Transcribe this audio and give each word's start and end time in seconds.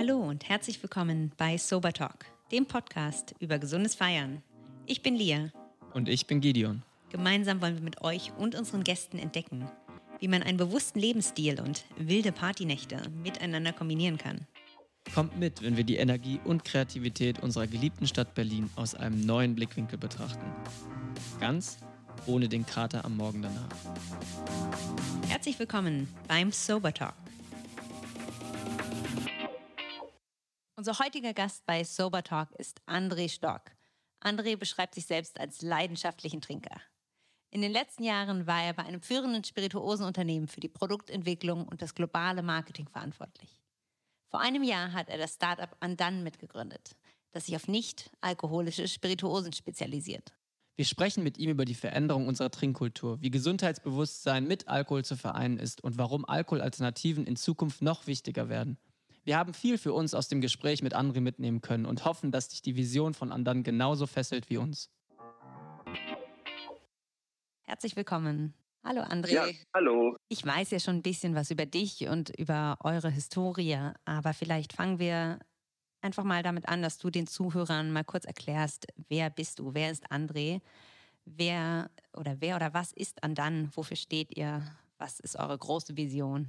Hallo 0.00 0.16
und 0.16 0.48
herzlich 0.48 0.82
willkommen 0.82 1.30
bei 1.36 1.58
Sober 1.58 1.92
Talk, 1.92 2.24
dem 2.52 2.64
Podcast 2.64 3.34
über 3.38 3.58
gesundes 3.58 3.94
Feiern. 3.94 4.42
Ich 4.86 5.02
bin 5.02 5.14
Lia. 5.14 5.50
Und 5.92 6.08
ich 6.08 6.26
bin 6.26 6.40
Gideon. 6.40 6.82
Gemeinsam 7.10 7.60
wollen 7.60 7.74
wir 7.74 7.82
mit 7.82 8.00
euch 8.00 8.32
und 8.38 8.54
unseren 8.54 8.82
Gästen 8.82 9.18
entdecken, 9.18 9.68
wie 10.18 10.28
man 10.28 10.42
einen 10.42 10.56
bewussten 10.56 11.00
Lebensstil 11.00 11.60
und 11.60 11.84
wilde 11.98 12.32
Partynächte 12.32 13.02
miteinander 13.22 13.74
kombinieren 13.74 14.16
kann. 14.16 14.46
Kommt 15.14 15.38
mit, 15.38 15.60
wenn 15.60 15.76
wir 15.76 15.84
die 15.84 15.96
Energie 15.96 16.40
und 16.44 16.64
Kreativität 16.64 17.42
unserer 17.42 17.66
geliebten 17.66 18.06
Stadt 18.06 18.34
Berlin 18.34 18.70
aus 18.76 18.94
einem 18.94 19.20
neuen 19.26 19.54
Blickwinkel 19.54 19.98
betrachten. 19.98 20.46
Ganz 21.40 21.76
ohne 22.24 22.48
den 22.48 22.64
Krater 22.64 23.04
am 23.04 23.18
Morgen 23.18 23.42
danach. 23.42 23.68
Herzlich 25.28 25.58
willkommen 25.58 26.08
beim 26.26 26.52
Sober 26.52 26.94
Talk. 26.94 27.19
Unser 30.80 30.98
heutiger 30.98 31.34
Gast 31.34 31.66
bei 31.66 31.84
Sober 31.84 32.22
Talk 32.22 32.52
ist 32.52 32.80
André 32.86 33.28
Stock. 33.28 33.60
André 34.24 34.56
beschreibt 34.56 34.94
sich 34.94 35.04
selbst 35.04 35.38
als 35.38 35.60
leidenschaftlichen 35.60 36.40
Trinker. 36.40 36.80
In 37.50 37.60
den 37.60 37.70
letzten 37.70 38.02
Jahren 38.02 38.46
war 38.46 38.62
er 38.62 38.72
bei 38.72 38.84
einem 38.84 39.02
führenden 39.02 39.44
Spirituosenunternehmen 39.44 40.48
für 40.48 40.60
die 40.60 40.70
Produktentwicklung 40.70 41.68
und 41.68 41.82
das 41.82 41.94
globale 41.94 42.40
Marketing 42.40 42.88
verantwortlich. 42.88 43.60
Vor 44.30 44.40
einem 44.40 44.62
Jahr 44.62 44.94
hat 44.94 45.10
er 45.10 45.18
das 45.18 45.34
Startup 45.34 45.76
Andan 45.80 46.22
mitgegründet, 46.22 46.96
das 47.32 47.44
sich 47.44 47.56
auf 47.56 47.68
nicht 47.68 48.10
alkoholische 48.22 48.88
Spirituosen 48.88 49.52
spezialisiert. 49.52 50.32
Wir 50.76 50.86
sprechen 50.86 51.22
mit 51.22 51.36
ihm 51.36 51.50
über 51.50 51.66
die 51.66 51.74
Veränderung 51.74 52.26
unserer 52.26 52.50
Trinkkultur, 52.50 53.20
wie 53.20 53.30
Gesundheitsbewusstsein 53.30 54.48
mit 54.48 54.66
Alkohol 54.66 55.04
zu 55.04 55.18
vereinen 55.18 55.58
ist 55.58 55.84
und 55.84 55.98
warum 55.98 56.24
Alkoholalternativen 56.24 57.26
in 57.26 57.36
Zukunft 57.36 57.82
noch 57.82 58.06
wichtiger 58.06 58.48
werden. 58.48 58.78
Wir 59.30 59.38
haben 59.38 59.54
viel 59.54 59.78
für 59.78 59.92
uns 59.92 60.12
aus 60.12 60.26
dem 60.26 60.40
Gespräch 60.40 60.82
mit 60.82 60.92
André 60.92 61.20
mitnehmen 61.20 61.60
können 61.60 61.86
und 61.86 62.04
hoffen, 62.04 62.32
dass 62.32 62.48
dich 62.48 62.62
die 62.62 62.74
Vision 62.74 63.14
von 63.14 63.30
anderen 63.30 63.62
genauso 63.62 64.08
fesselt 64.08 64.50
wie 64.50 64.56
uns. 64.56 64.90
Herzlich 67.62 67.94
willkommen. 67.94 68.54
Hallo 68.82 69.02
André. 69.02 69.30
Ja, 69.30 69.46
hallo. 69.72 70.16
Ich 70.28 70.44
weiß 70.44 70.72
ja 70.72 70.80
schon 70.80 70.96
ein 70.96 71.02
bisschen 71.02 71.36
was 71.36 71.52
über 71.52 71.64
dich 71.64 72.08
und 72.08 72.36
über 72.40 72.76
eure 72.82 73.08
Historie, 73.08 73.78
aber 74.04 74.32
vielleicht 74.34 74.72
fangen 74.72 74.98
wir 74.98 75.38
einfach 76.00 76.24
mal 76.24 76.42
damit 76.42 76.68
an, 76.68 76.82
dass 76.82 76.98
du 76.98 77.08
den 77.08 77.28
Zuhörern 77.28 77.92
mal 77.92 78.02
kurz 78.02 78.24
erklärst, 78.24 78.88
wer 79.08 79.30
bist 79.30 79.60
du, 79.60 79.74
wer 79.74 79.92
ist 79.92 80.10
André, 80.10 80.60
wer 81.24 81.88
oder 82.16 82.40
wer 82.40 82.56
oder 82.56 82.74
was 82.74 82.92
ist 82.92 83.22
Andan, 83.22 83.70
wofür 83.76 83.96
steht 83.96 84.36
ihr, 84.36 84.60
was 84.98 85.20
ist 85.20 85.36
eure 85.36 85.56
große 85.56 85.96
Vision? 85.96 86.48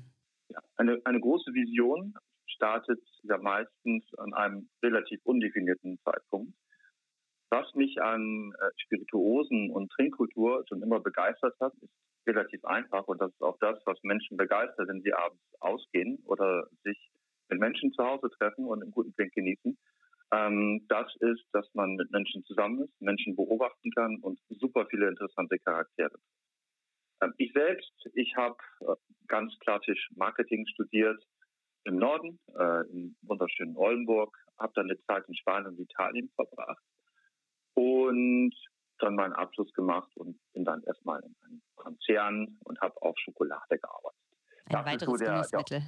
Ja, 0.49 0.59
eine, 0.77 0.99
eine 1.05 1.19
große 1.19 1.53
Vision 1.53 2.15
startet 2.53 3.01
ja 3.23 3.37
meistens 3.37 4.05
an 4.17 4.33
einem 4.33 4.69
relativ 4.83 5.19
undefinierten 5.23 5.99
Zeitpunkt. 6.03 6.53
Was 7.49 7.73
mich 7.75 8.01
an 8.01 8.53
äh, 8.59 8.69
Spirituosen 8.77 9.71
und 9.71 9.91
Trinkkultur 9.91 10.63
schon 10.69 10.81
immer 10.81 10.99
begeistert 10.99 11.55
hat, 11.59 11.73
ist 11.81 11.91
relativ 12.27 12.63
einfach 12.65 13.07
und 13.07 13.19
das 13.21 13.31
ist 13.31 13.41
auch 13.41 13.57
das, 13.59 13.79
was 13.85 13.97
Menschen 14.03 14.37
begeistert, 14.37 14.87
wenn 14.87 15.01
sie 15.01 15.13
abends 15.13 15.43
ausgehen 15.59 16.19
oder 16.25 16.67
sich 16.83 17.11
mit 17.49 17.59
Menschen 17.59 17.91
zu 17.91 18.03
Hause 18.03 18.29
treffen 18.37 18.65
und 18.65 18.81
einen 18.81 18.91
guten 18.91 19.13
Trink 19.15 19.33
genießen. 19.33 19.77
Ähm, 20.33 20.85
das 20.87 21.13
ist, 21.19 21.43
dass 21.51 21.67
man 21.73 21.95
mit 21.95 22.09
Menschen 22.11 22.43
zusammen 22.45 22.83
ist, 22.83 23.01
Menschen 23.01 23.35
beobachten 23.35 23.91
kann 23.91 24.17
und 24.21 24.39
super 24.49 24.85
viele 24.89 25.09
interessante 25.09 25.59
Charaktere. 25.59 26.17
Ähm, 27.21 27.33
ich 27.37 27.51
selbst, 27.53 27.93
ich 28.13 28.35
habe 28.37 28.57
äh, 28.81 28.95
ganz 29.27 29.53
klassisch 29.59 30.09
Marketing 30.15 30.65
studiert, 30.67 31.21
im 31.85 31.97
Norden, 31.97 32.39
äh, 32.57 32.89
im 32.91 33.15
wunderschönen 33.21 33.75
Oldenburg, 33.75 34.37
habe 34.59 34.73
dann 34.75 34.89
eine 34.89 34.99
Zeit 35.03 35.27
in 35.27 35.35
Spanien 35.35 35.71
und 35.71 35.79
Italien 35.79 36.29
verbracht 36.35 36.83
und 37.73 38.53
dann 38.99 39.15
meinen 39.15 39.33
Abschluss 39.33 39.71
gemacht 39.73 40.09
und 40.15 40.39
bin 40.53 40.63
dann 40.63 40.83
erstmal 40.83 41.21
in 41.21 41.35
einem 41.43 41.61
Konzern 41.75 42.57
und 42.65 42.79
habe 42.81 43.01
auf 43.01 43.17
Schokolade 43.17 43.79
gearbeitet. 43.79 44.19
Ein 44.65 44.71
das 44.71 44.85
weiteres 44.85 45.05
so 45.05 45.17
der, 45.17 45.31
Genussmittel. 45.31 45.79
Der, 45.79 45.87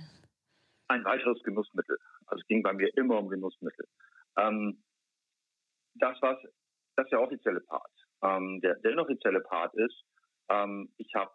ein 0.87 1.05
weiteres 1.05 1.43
Genussmittel. 1.43 1.97
Also 2.25 2.41
es 2.41 2.47
ging 2.47 2.63
bei 2.63 2.73
mir 2.73 2.95
immer 2.97 3.19
um 3.19 3.29
Genussmittel. 3.29 3.87
Ähm, 4.37 4.83
das 5.95 6.17
was 6.21 6.37
das 6.95 7.05
ist 7.05 7.11
der 7.11 7.21
offizielle 7.21 7.61
Part. 7.61 7.91
Ähm, 8.21 8.61
der, 8.61 8.75
der 8.75 8.91
inoffizielle 8.91 9.41
Part 9.41 9.73
ist, 9.75 10.03
ähm, 10.49 10.93
ich 10.97 11.13
habe 11.15 11.31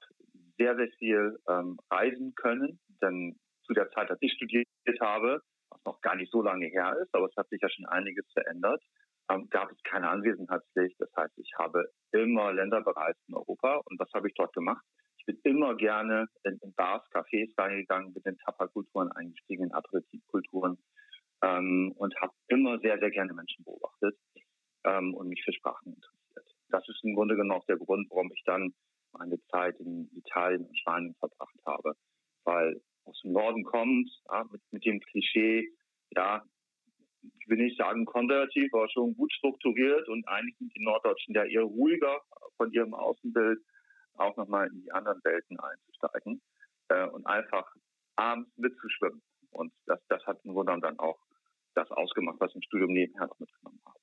sehr, 0.59 0.77
sehr 0.77 0.89
viel 0.99 1.39
ähm, 1.49 1.79
reisen 1.91 2.35
können, 2.35 2.81
denn 3.03 3.39
zu 3.69 3.75
der 3.75 3.91
Zeit, 3.91 4.11
als 4.11 4.21
ich 4.23 4.33
studiert 4.33 4.67
habe, 5.01 5.41
was 5.71 5.85
noch 5.85 6.01
gar 6.01 6.17
nicht 6.17 6.33
so 6.33 6.43
lange 6.43 6.67
her 6.67 6.97
ist, 7.01 7.15
aber 7.15 7.27
es 7.27 7.37
hat 7.37 7.49
sich 7.51 7.61
ja 7.61 7.69
schon 7.69 7.87
einiges 7.87 8.27
verändert, 8.33 8.83
ähm, 9.31 9.49
gab 9.51 9.71
es 9.71 9.79
keine 9.85 10.09
Anwesenheitspflicht. 10.09 10.97
Das 10.99 11.11
heißt, 11.17 11.39
ich 11.39 11.53
habe 11.59 11.91
immer 12.13 12.53
Länder 12.53 12.81
bereist 12.81 13.21
in 13.29 13.35
Europa 13.35 13.83
und 13.85 14.01
was 14.01 14.11
habe 14.15 14.29
ich 14.29 14.35
dort 14.35 14.53
gemacht? 14.55 14.85
Ich 15.19 15.27
bin 15.27 15.39
immer 15.45 15.77
gerne 15.77 16.27
in, 16.45 16.59
in 16.63 16.73
Bars, 16.75 17.05
Cafés 17.13 17.53
reingegangen, 17.59 18.15
bin 18.15 18.23
in 18.25 18.39
Tapakulturen 18.39 19.13
eingestiegen, 19.13 19.65
in 19.65 19.73
Aperitivkulturen 19.73 20.79
ähm, 21.43 21.93
und 21.97 22.19
habe 22.21 22.33
immer 22.49 22.79
sehr, 22.81 22.99
sehr 22.99 23.11
gerne 23.11 23.35
Menschen 23.35 23.65
beobachtet 23.65 24.17
ähm, 24.85 25.15
und 25.15 25.29
mich 25.29 25.43
für 25.45 25.53
Sprachen 25.53 25.93
interessiert. 25.93 26.47
Das 26.71 26.89
ist 26.89 27.05
im 27.05 27.15
Grunde 27.15 27.37
genommen 27.37 27.61
auch 27.61 27.67
der 27.67 27.77
Grund, 27.77 28.09
warum 28.11 28.33
ich 28.33 28.43
dann 28.45 28.73
meine 29.13 29.39
Zeit 29.51 29.79
in 29.81 30.09
Italien 30.15 30.65
und 30.65 30.79
Spanien 30.79 31.15
verbracht 31.19 31.59
habe, 31.67 31.95
Norden 33.39 33.63
kommt, 33.63 34.11
ja, 34.31 34.45
mit, 34.51 34.61
mit 34.73 34.85
dem 34.85 35.01
Klischee, 35.01 35.69
ja, 36.11 36.45
ich 37.23 37.49
will 37.49 37.59
nicht 37.59 37.79
sagen 37.79 38.05
konservativ, 38.05 38.73
aber 38.75 38.89
schon 38.89 39.15
gut 39.15 39.33
strukturiert 39.33 40.09
und 40.09 40.27
eigentlich 40.29 40.57
sind 40.59 40.75
die 40.75 40.85
Norddeutschen 40.85 41.35
ja 41.35 41.45
eher 41.45 41.63
ruhiger 41.63 42.21
von 42.57 42.73
ihrem 42.73 42.95
Außenbild, 42.95 43.61
auch 44.15 44.37
nochmal 44.37 44.69
in 44.69 44.83
die 44.83 44.93
anderen 44.93 45.21
Welten 45.23 45.59
einzusteigen 45.61 46.43
äh, 46.89 47.07
und 47.07 47.27
einfach 47.27 47.67
abends 48.17 48.51
mitzuschwimmen. 48.57 49.23
Und 49.51 49.73
das, 49.87 50.01
das 50.09 50.25
hat 50.27 50.41
im 50.45 50.53
Grunde 50.53 50.79
dann 50.81 50.99
auch 50.99 51.19
das 51.75 51.91
ausgemacht, 51.93 52.41
was 52.41 52.51
ich 52.51 52.57
im 52.57 52.63
Studium 52.63 52.93
nebenher 52.93 53.29
noch 53.29 53.39
mitgenommen 53.39 53.81
habe. 53.87 53.99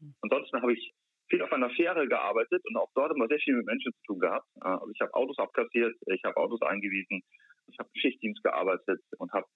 Mhm. 0.00 0.14
Ansonsten 0.22 0.62
habe 0.62 0.72
ich 0.72 0.94
viel 1.28 1.42
auf 1.42 1.52
einer 1.52 1.70
Fähre 1.70 2.08
gearbeitet 2.08 2.62
und 2.66 2.76
auch 2.76 2.90
dort 2.94 3.14
immer 3.14 3.28
sehr 3.28 3.38
viel 3.38 3.56
mit 3.56 3.66
Menschen 3.66 3.92
zu 3.92 4.02
tun 4.06 4.20
gehabt. 4.20 4.46
Äh, 4.62 4.68
also 4.68 4.90
ich 4.90 5.00
habe 5.00 5.14
Autos 5.14 5.38
abkassiert, 5.38 5.94
ich 6.06 6.24
habe 6.24 6.36
Autos 6.38 6.62
eingewiesen, 6.62 7.22
ich 7.66 7.78
habe 7.78 7.88
Schichtdienst 7.94 8.42
gearbeitet 8.42 9.00
und 9.18 9.32
habe 9.32 9.46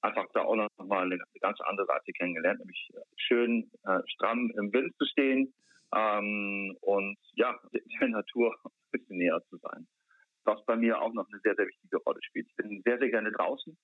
einfach 0.00 0.26
da 0.32 0.42
auch 0.42 0.56
noch 0.56 0.68
mal 0.78 1.04
eine 1.04 1.18
ganz 1.40 1.60
andere 1.60 1.86
Seite 1.86 2.12
kennengelernt, 2.12 2.60
nämlich 2.60 2.88
äh, 2.94 3.00
schön 3.16 3.70
äh, 3.84 4.00
stramm 4.06 4.52
im 4.56 4.72
Wind 4.72 4.94
zu 4.96 5.06
stehen 5.06 5.52
ähm, 5.94 6.76
und 6.80 7.18
ja, 7.32 7.58
der 7.72 8.08
Natur 8.08 8.54
ein 8.64 8.70
bisschen 8.92 9.18
näher 9.18 9.40
zu 9.48 9.56
sein. 9.58 9.86
Was 10.44 10.64
bei 10.64 10.76
mir 10.76 11.00
auch 11.00 11.12
noch 11.12 11.26
eine 11.28 11.40
sehr, 11.40 11.54
sehr 11.56 11.66
wichtige 11.66 11.98
Rolle 11.98 12.20
spielt. 12.22 12.46
Ich 12.48 12.56
bin 12.56 12.82
sehr, 12.84 12.98
sehr 12.98 13.10
gerne 13.10 13.32
draußen. 13.32 13.76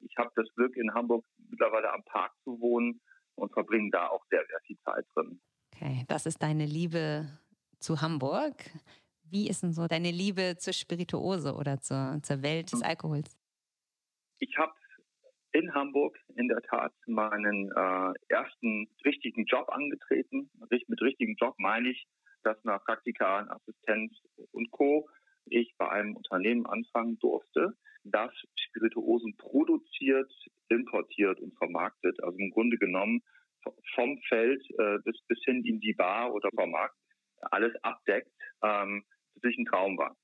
Ich 0.00 0.16
habe 0.16 0.30
das 0.36 0.46
Glück, 0.54 0.76
in 0.76 0.92
Hamburg 0.94 1.24
mittlerweile 1.50 1.92
am 1.92 2.02
Park 2.04 2.32
zu 2.44 2.60
wohnen 2.60 3.00
und 3.34 3.52
verbringe 3.52 3.90
da 3.90 4.08
auch 4.08 4.24
sehr, 4.30 4.44
sehr 4.46 4.60
viel 4.66 4.78
Zeit 4.84 5.04
drin. 5.14 5.40
Okay, 5.74 6.04
das 6.08 6.26
ist 6.26 6.42
deine 6.42 6.64
Liebe 6.64 7.26
zu 7.80 8.00
Hamburg. 8.00 8.70
Wie 9.30 9.48
ist 9.48 9.62
denn 9.62 9.72
so 9.72 9.86
deine 9.86 10.10
Liebe 10.10 10.56
zur 10.58 10.72
Spirituose 10.72 11.54
oder 11.54 11.80
zur, 11.80 12.20
zur 12.22 12.42
Welt 12.42 12.72
des 12.72 12.82
Alkohols? 12.82 13.36
Ich 14.38 14.56
habe 14.58 14.72
in 15.52 15.72
Hamburg 15.74 16.18
in 16.36 16.48
der 16.48 16.60
Tat 16.62 16.92
meinen 17.06 17.70
äh, 17.72 18.12
ersten 18.28 18.88
richtigen 19.04 19.44
Job 19.46 19.68
angetreten. 19.70 20.50
Mit 20.70 21.00
richtigen 21.00 21.34
Job 21.36 21.54
meine 21.58 21.90
ich, 21.90 22.06
dass 22.42 22.62
nach 22.64 22.84
Praktika, 22.84 23.46
Assistenz 23.48 24.12
und 24.52 24.70
Co. 24.70 25.08
ich 25.46 25.74
bei 25.78 25.88
einem 25.88 26.14
Unternehmen 26.14 26.66
anfangen 26.66 27.18
durfte, 27.18 27.74
das 28.04 28.30
Spirituosen 28.54 29.36
produziert, 29.36 30.30
importiert 30.68 31.40
und 31.40 31.56
vermarktet. 31.56 32.22
Also 32.22 32.38
im 32.38 32.50
Grunde 32.50 32.76
genommen 32.76 33.22
vom 33.94 34.18
Feld 34.28 34.62
äh, 34.78 34.98
bis, 35.04 35.20
bis 35.26 35.42
hin 35.44 35.64
in 35.64 35.80
die 35.80 35.94
Bar 35.94 36.32
oder 36.32 36.50
Vermarkt 36.54 36.96
alles 37.50 37.72
abdeckt. 37.82 38.30
Ähm, 38.62 39.04
natürlich 39.36 39.58
ein 39.58 39.66
Traum 39.66 39.96
war. 39.98 40.16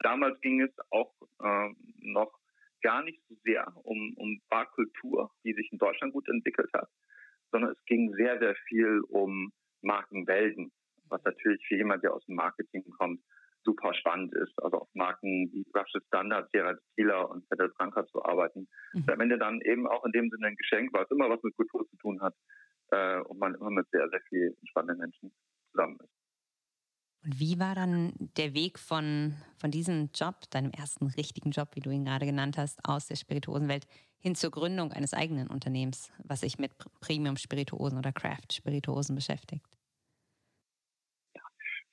Damals 0.00 0.40
ging 0.40 0.60
es 0.62 0.72
auch 0.90 1.12
äh, 1.42 1.68
noch 1.98 2.32
gar 2.82 3.02
nicht 3.02 3.20
so 3.28 3.34
sehr 3.44 3.66
um, 3.84 4.14
um 4.16 4.40
Barkultur, 4.48 5.30
die 5.44 5.52
sich 5.52 5.70
in 5.70 5.78
Deutschland 5.78 6.12
gut 6.12 6.28
entwickelt 6.28 6.70
hat, 6.72 6.88
sondern 7.52 7.72
es 7.72 7.84
ging 7.84 8.12
sehr, 8.14 8.38
sehr 8.38 8.54
viel 8.68 9.00
um 9.08 9.52
Markenwelten, 9.82 10.72
was 11.04 11.22
natürlich 11.24 11.64
für 11.66 11.76
jemand, 11.76 12.02
der 12.02 12.14
aus 12.14 12.24
dem 12.26 12.36
Marketing 12.36 12.84
kommt, 12.90 13.20
super 13.62 13.92
spannend 13.94 14.34
ist. 14.34 14.52
Also 14.62 14.78
auf 14.78 14.88
Marken 14.94 15.50
wie 15.52 15.66
Russian 15.74 16.02
Standard, 16.06 16.50
Sierra 16.52 16.74
Tequila 16.74 17.22
und 17.22 17.46
Federal 17.48 17.70
Branca 17.76 18.06
zu 18.06 18.24
arbeiten. 18.24 18.68
Mhm. 18.94 19.04
Am 19.08 19.20
Ende 19.20 19.38
dann 19.38 19.60
eben 19.62 19.86
auch 19.86 20.04
in 20.04 20.12
dem 20.12 20.30
Sinne 20.30 20.48
ein 20.48 20.56
Geschenk, 20.56 20.92
weil 20.92 21.04
es 21.04 21.10
immer 21.10 21.28
was 21.28 21.42
mit 21.42 21.56
Kultur 21.56 21.86
zu 21.88 21.96
tun 21.96 22.20
hat 22.20 22.34
äh, 22.90 23.20
und 23.20 23.38
man 23.38 23.54
immer 23.54 23.70
mit 23.70 23.88
sehr, 23.90 24.08
sehr 24.08 24.20
vielen 24.28 24.56
spannenden 24.66 24.98
Menschen 24.98 25.32
zusammen 25.72 25.98
ist. 26.00 26.19
Und 27.22 27.38
wie 27.38 27.58
war 27.58 27.74
dann 27.74 28.12
der 28.36 28.54
Weg 28.54 28.78
von, 28.78 29.34
von 29.58 29.70
diesem 29.70 30.10
Job, 30.14 30.36
deinem 30.50 30.70
ersten 30.70 31.06
richtigen 31.06 31.50
Job, 31.50 31.68
wie 31.74 31.80
du 31.80 31.90
ihn 31.90 32.04
gerade 32.04 32.24
genannt 32.24 32.56
hast, 32.56 32.80
aus 32.84 33.06
der 33.08 33.16
Spirituosenwelt 33.16 33.86
hin 34.20 34.34
zur 34.34 34.50
Gründung 34.50 34.92
eines 34.92 35.12
eigenen 35.12 35.48
Unternehmens, 35.48 36.12
was 36.24 36.40
sich 36.40 36.58
mit 36.58 36.72
Premium-Spirituosen 37.00 37.98
oder 37.98 38.12
Craft-Spirituosen 38.12 39.14
beschäftigt? 39.14 39.66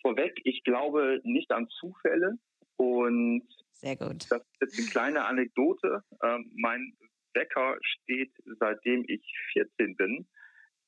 Vorweg, 0.02 0.40
ich 0.44 0.64
glaube 0.64 1.20
nicht 1.24 1.52
an 1.52 1.68
Zufälle 1.80 2.38
und 2.78 3.44
sehr 3.74 3.96
gut. 3.96 4.26
Das 4.30 4.42
ist 4.60 4.80
eine 4.80 4.88
kleine 4.88 5.26
Anekdote. 5.26 6.04
Ähm, 6.24 6.52
mein 6.56 6.98
Wecker 7.34 7.78
steht, 7.82 8.32
seitdem 8.60 9.06
ich 9.08 9.22
14 9.54 9.96
bin, 9.96 10.28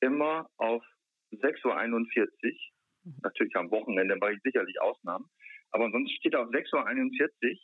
immer 0.00 0.50
auf 0.56 0.82
6.41 1.30 1.64
Uhr. 1.64 2.58
Mhm. 3.04 3.16
Natürlich 3.22 3.56
am 3.56 3.70
Wochenende 3.70 4.16
mache 4.16 4.34
ich 4.34 4.42
sicherlich 4.42 4.80
Ausnahmen. 4.80 5.26
Aber 5.70 5.90
sonst 5.90 6.12
steht 6.12 6.34
er 6.34 6.42
auf 6.42 6.48
6.41 6.48 7.52
Uhr, 7.52 7.58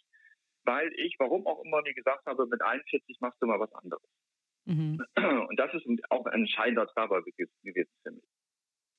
weil 0.65 0.93
ich, 0.97 1.17
warum 1.19 1.47
auch 1.47 1.65
immer, 1.65 1.83
mir 1.83 1.95
gesagt 1.95 2.27
habe, 2.27 2.47
mit 2.47 2.63
41 2.63 3.19
machst 3.21 3.41
du 3.41 3.47
mal 3.47 3.61
was 3.61 3.73
anderes. 3.75 4.03
Mhm. 4.65 5.05
Und 5.49 5.59
das 5.59 5.73
ist 5.75 5.87
auch 6.11 6.27
ein 6.27 6.41
entscheidender 6.41 6.87
Treiber 6.89 7.23
gewesen 7.23 7.53
für 7.63 8.11
mich. 8.11 8.25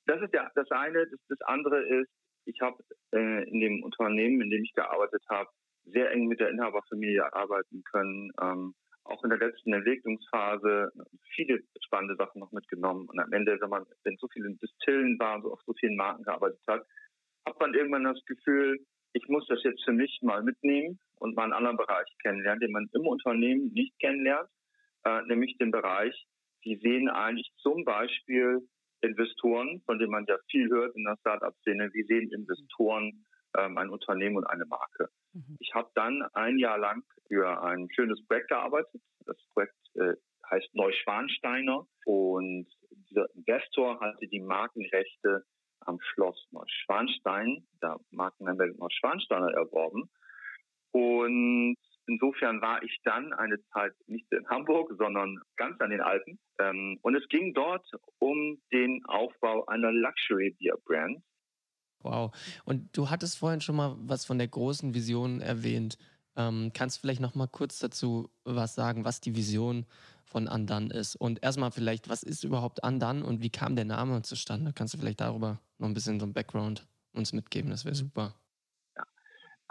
Das 0.05 0.21
ist 0.21 0.33
der, 0.33 0.51
das 0.55 0.69
eine. 0.71 1.05
Das, 1.07 1.19
das 1.27 1.41
andere 1.41 1.83
ist, 1.83 2.09
ich 2.45 2.61
habe 2.61 2.81
äh, 3.13 3.49
in 3.49 3.59
dem 3.59 3.83
Unternehmen, 3.83 4.41
in 4.41 4.49
dem 4.49 4.63
ich 4.63 4.73
gearbeitet 4.73 5.23
habe, 5.29 5.49
sehr 5.85 6.11
eng 6.11 6.27
mit 6.27 6.39
der 6.39 6.49
Inhaberfamilie 6.49 7.33
arbeiten 7.33 7.83
können. 7.83 8.31
Ähm, 8.41 8.73
auch 9.09 9.23
in 9.23 9.29
der 9.29 9.39
letzten 9.39 9.73
Entwicklungsphase 9.73 10.91
viele 11.35 11.59
spannende 11.83 12.15
Sachen 12.15 12.39
noch 12.39 12.51
mitgenommen. 12.51 13.07
Und 13.07 13.19
am 13.19 13.31
Ende, 13.31 13.57
wenn 13.59 13.69
man 13.69 13.85
wenn 14.03 14.17
so 14.17 14.27
viele 14.27 14.49
Distillen 14.55 15.17
waren, 15.19 15.41
so 15.41 15.53
auf 15.53 15.61
so 15.65 15.73
vielen 15.79 15.95
Marken 15.95 16.23
gearbeitet 16.23 16.61
hat, 16.67 16.85
hat 17.45 17.59
man 17.59 17.73
irgendwann 17.73 18.03
das 18.03 18.23
Gefühl, 18.25 18.79
ich 19.13 19.27
muss 19.27 19.47
das 19.47 19.63
jetzt 19.63 19.83
für 19.83 19.93
mich 19.93 20.19
mal 20.21 20.43
mitnehmen 20.43 20.99
und 21.15 21.35
mal 21.35 21.43
einen 21.43 21.53
anderen 21.53 21.77
Bereich 21.77 22.07
kennenlernen, 22.21 22.59
den 22.59 22.71
man 22.71 22.89
im 22.93 23.07
Unternehmen 23.07 23.71
nicht 23.73 23.97
kennenlernt, 23.99 24.49
äh, 25.05 25.21
nämlich 25.23 25.57
den 25.57 25.71
Bereich, 25.71 26.27
wie 26.61 26.77
sehen 26.77 27.09
eigentlich 27.09 27.49
zum 27.57 27.83
Beispiel 27.85 28.67
Investoren, 29.01 29.81
von 29.85 29.99
denen 29.99 30.11
man 30.11 30.25
ja 30.27 30.37
viel 30.49 30.69
hört 30.69 30.95
in 30.95 31.03
der 31.03 31.17
Startup-Szene, 31.21 31.89
wie 31.93 32.03
sehen 32.03 32.31
Investoren 32.31 33.25
ähm, 33.57 33.77
ein 33.77 33.89
Unternehmen 33.89 34.37
und 34.37 34.45
eine 34.45 34.65
Marke. 34.65 35.09
Mhm. 35.33 35.57
Ich 35.59 35.73
habe 35.73 35.89
dann 35.95 36.23
ein 36.33 36.57
Jahr 36.57 36.77
lang 36.77 37.03
für 37.27 37.61
ein 37.63 37.87
schönes 37.93 38.25
Projekt 38.25 38.49
gearbeitet. 38.49 39.01
Das 39.25 39.37
Projekt 39.53 39.75
äh, 39.95 40.13
heißt 40.49 40.73
Neuschwansteiner 40.73 41.85
und 42.05 42.67
dieser 43.09 43.27
Investor 43.35 43.99
hatte 43.99 44.27
die 44.27 44.39
Markenrechte 44.39 45.43
am 45.81 45.99
Schloss 46.01 46.47
Neuschwanstein, 46.51 47.65
der 47.81 47.97
Markenname 48.11 48.73
Neuschwansteiner 48.77 49.51
erworben. 49.53 50.09
Und 50.91 51.77
insofern 52.07 52.61
war 52.61 52.81
ich 52.83 52.99
dann 53.03 53.33
eine 53.33 53.61
Zeit 53.73 53.93
nicht 54.07 54.31
in 54.31 54.47
Hamburg, 54.49 54.91
sondern 54.97 55.39
ganz 55.55 55.79
an 55.81 55.91
den 55.91 56.01
Alpen. 56.01 56.39
Ähm, 56.59 56.97
und 57.01 57.15
es 57.15 57.27
ging 57.29 57.53
dort 57.53 57.85
um 58.19 58.61
den 58.71 59.03
Aufbau 59.05 59.65
einer 59.65 59.91
Luxury 59.91 60.55
Beer 60.59 60.77
Brand. 60.85 61.21
Wow. 62.07 62.31
Und 62.65 62.95
du 62.95 63.09
hattest 63.09 63.37
vorhin 63.37 63.61
schon 63.61 63.75
mal 63.75 63.95
was 63.99 64.25
von 64.25 64.37
der 64.37 64.47
großen 64.47 64.93
Vision 64.93 65.41
erwähnt. 65.41 65.97
Ähm, 66.35 66.71
kannst 66.73 66.97
du 66.97 67.01
vielleicht 67.01 67.21
noch 67.21 67.35
mal 67.35 67.47
kurz 67.47 67.79
dazu 67.79 68.29
was 68.43 68.75
sagen, 68.75 69.05
was 69.05 69.19
die 69.19 69.35
Vision 69.35 69.85
von 70.23 70.47
Andan 70.47 70.91
ist? 70.91 71.15
Und 71.15 71.43
erstmal 71.43 71.71
vielleicht, 71.71 72.09
was 72.09 72.23
ist 72.23 72.43
überhaupt 72.43 72.83
Andan 72.83 73.23
und 73.23 73.41
wie 73.41 73.49
kam 73.49 73.75
der 73.75 73.85
Name 73.85 74.21
zustande? 74.21 74.71
Kannst 74.73 74.93
du 74.93 74.97
vielleicht 74.97 75.19
darüber 75.19 75.59
noch 75.79 75.87
ein 75.87 75.93
bisschen 75.93 76.19
so 76.19 76.25
ein 76.25 76.33
Background 76.33 76.87
uns 77.13 77.33
mitgeben? 77.33 77.71
Das 77.71 77.85
wäre 77.85 77.95
super. 77.95 78.35
Ja. 78.95 79.03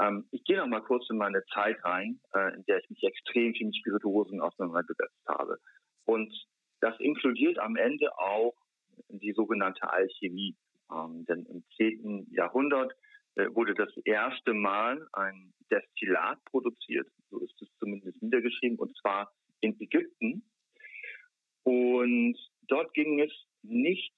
Ähm, 0.01 0.27
ich 0.31 0.45
gehe 0.45 0.59
noch 0.59 0.67
mal 0.67 0.83
kurz 0.83 1.09
in 1.09 1.17
meine 1.17 1.45
Zeit 1.55 1.77
rein, 1.85 2.21
äh, 2.35 2.55
in 2.55 2.65
der 2.65 2.81
ich 2.81 2.91
mich 2.91 3.03
extrem 3.03 3.55
viel 3.55 3.67
mit 3.67 3.77
Spirituosen 3.77 4.41
auseinandergesetzt 4.41 5.27
habe. 5.29 5.59
Und 6.05 6.33
das 6.81 6.99
inkludiert 6.99 7.59
am 7.59 7.77
Ende 7.77 8.17
auch 8.19 8.55
die 9.09 9.33
sogenannte 9.33 9.91
Alchemie. 9.91 10.57
Ähm, 10.93 11.25
denn 11.27 11.47
im 11.47 11.65
10. 11.77 12.29
Jahrhundert 12.31 12.93
äh, 13.37 13.49
wurde 13.55 13.75
das 13.75 13.95
erste 14.05 14.55
Mal 14.55 15.07
ein 15.13 15.53
Destillat 15.71 16.43
produziert, 16.45 17.09
so 17.31 17.41
ist 17.41 17.61
es 17.61 17.69
zumindest 17.79 18.23
niedergeschrieben, 18.23 18.79
und 18.79 18.97
zwar 18.99 19.33
in 19.61 19.79
Ägypten. 19.81 20.45
Und 21.65 22.37
dort 22.69 22.95
ging 22.95 23.21
es 23.21 23.33
nicht 23.63 24.15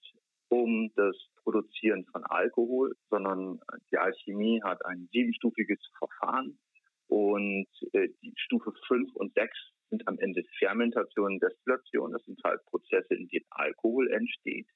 um 0.48 0.92
das 0.94 1.16
Produzieren 1.42 2.04
von 2.06 2.24
Alkohol, 2.24 2.94
sondern 3.08 3.60
die 3.90 3.96
Alchemie 3.96 4.62
hat 4.62 4.84
ein 4.84 5.08
siebenstufiges 5.12 5.78
Verfahren 5.98 6.58
und 7.06 7.66
äh, 7.92 8.08
die 8.22 8.34
Stufe 8.36 8.72
5 8.86 9.14
und 9.14 9.32
6 9.34 9.50
sind 9.90 10.06
am 10.06 10.18
Ende 10.18 10.44
Fermentation 10.58 11.34
und 11.34 11.42
Destillation. 11.42 12.12
Das 12.12 12.24
sind 12.24 12.40
halt 12.44 12.64
Prozesse, 12.66 13.14
in 13.14 13.28
denen 13.28 13.46
Alkohol 13.50 14.10
entsteht. 14.10 14.66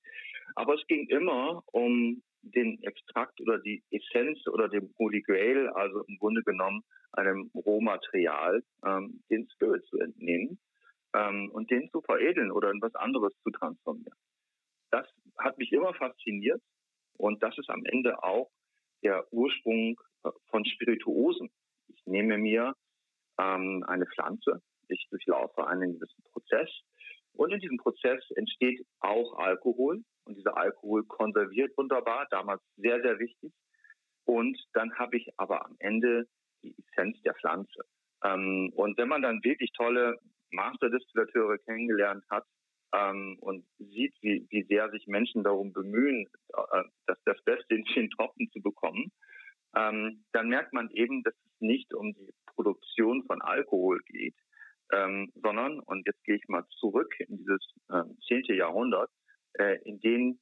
Aber 0.55 0.75
es 0.75 0.87
ging 0.87 1.06
immer 1.09 1.62
um 1.73 2.23
den 2.43 2.82
Extrakt 2.82 3.41
oder 3.41 3.59
die 3.59 3.82
Essenz 3.91 4.47
oder 4.49 4.69
dem 4.69 4.93
Holy 4.99 5.23
Grail, 5.23 5.69
also 5.69 6.05
im 6.09 6.19
Grunde 6.19 6.43
genommen 6.43 6.82
einem 7.12 7.50
Rohmaterial, 7.55 8.62
ähm, 8.85 9.23
den 9.31 9.49
Spirit 9.50 9.85
zu 9.87 9.99
entnehmen 9.99 10.59
ähm, 11.14 11.50
und 11.53 11.70
den 11.70 11.88
zu 11.91 12.00
veredeln 12.03 12.50
oder 12.50 12.70
in 12.70 12.82
was 12.82 12.94
anderes 12.94 13.32
zu 13.43 13.50
transformieren. 13.50 14.19
Das 14.91 15.06
hat 15.38 15.59
mich 15.59 15.73
immer 15.73 15.94
fasziniert 15.94 16.61
und 17.17 17.43
das 17.43 17.56
ist 17.59 17.70
am 17.70 17.85
Ende 17.85 18.23
auch 18.23 18.50
der 19.03 19.26
Ursprung 19.32 20.00
äh, 20.25 20.31
von 20.50 20.64
Spirituosen. 20.64 21.50
Ich 21.88 22.03
nehme 22.06 22.38
mir 22.38 22.75
ähm, 23.38 23.85
eine 23.87 24.06
Pflanze, 24.06 24.62
ich 24.92 25.06
durchlaufe 25.10 25.66
einen 25.66 25.94
gewissen 25.94 26.22
Prozess 26.32 26.70
und 27.34 27.52
in 27.52 27.60
diesem 27.60 27.78
Prozess 27.78 28.22
entsteht 28.36 28.84
auch 29.00 29.38
Alkohol 29.38 30.02
und 30.24 30.36
dieser 30.36 30.56
Alkohol 30.56 31.04
konserviert 31.04 31.76
wunderbar, 31.76 32.26
damals 32.30 32.62
sehr, 32.76 33.00
sehr 33.00 33.18
wichtig. 33.18 33.52
Und 34.24 34.58
dann 34.74 34.94
habe 34.98 35.16
ich 35.16 35.28
aber 35.36 35.64
am 35.64 35.76
Ende 35.78 36.28
die 36.62 36.74
Essenz 36.78 37.20
der 37.22 37.34
Pflanze. 37.34 37.84
Ähm, 38.22 38.70
und 38.74 38.96
wenn 38.98 39.08
man 39.08 39.22
dann 39.22 39.42
wirklich 39.42 39.72
tolle 39.72 40.18
Masterdestillateure 40.50 41.58
kennengelernt 41.58 42.24
hat 42.30 42.44
ähm, 42.94 43.36
und 43.40 43.64
sieht, 43.78 44.14
wie, 44.20 44.46
wie 44.50 44.62
sehr 44.64 44.90
sich 44.90 45.06
Menschen 45.06 45.42
darum 45.42 45.72
bemühen, 45.72 46.28
äh, 46.54 46.84
das, 47.06 47.18
das 47.24 47.42
Beste 47.44 47.74
in 47.74 47.84
den 47.96 48.10
Tropfen 48.10 48.48
zu 48.52 48.60
bekommen, 48.60 49.10
ähm, 49.74 50.24
dann 50.32 50.48
merkt 50.48 50.72
man 50.72 50.90
eben, 50.90 51.22
dass 51.22 51.34
es 51.34 51.60
nicht 51.60 51.94
um 51.94 52.12
die 52.12 52.32
Produktion 52.54 53.24
von 53.24 53.40
Alkohol 53.40 54.00
geht, 54.06 54.34
ähm, 54.92 55.32
sondern, 55.34 55.80
und 55.80 56.06
jetzt 56.06 56.22
gehe 56.24 56.36
ich 56.36 56.48
mal 56.48 56.64
zurück 56.78 57.14
in 57.18 57.38
dieses 57.38 57.74
äh, 57.90 58.02
10. 58.28 58.56
Jahrhundert, 58.56 59.11
äh, 59.54 59.78
in 59.84 60.00
dem 60.00 60.38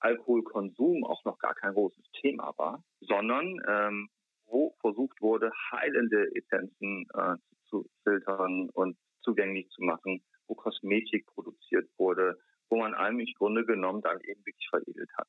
Alkoholkonsum 0.00 1.04
auch 1.04 1.24
noch 1.24 1.38
gar 1.38 1.54
kein 1.54 1.74
großes 1.74 2.10
Thema 2.20 2.52
war, 2.56 2.82
sondern 3.00 3.60
ähm, 3.68 4.08
wo 4.46 4.74
versucht 4.80 5.20
wurde, 5.20 5.50
heilende 5.70 6.28
Essenzen 6.34 7.06
äh, 7.14 7.36
zu 7.66 7.88
filtern 8.02 8.68
und 8.70 8.96
zugänglich 9.22 9.68
zu 9.70 9.82
machen, 9.82 10.22
wo 10.46 10.54
Kosmetik 10.54 11.26
produziert 11.26 11.88
wurde, 11.96 12.38
wo 12.68 12.78
man 12.78 12.94
einem 12.94 13.20
im 13.20 13.34
Grunde 13.38 13.64
genommen 13.64 14.02
dann 14.02 14.20
eben 14.20 14.44
wirklich 14.44 14.68
veredelt 14.68 15.10
hat. 15.16 15.28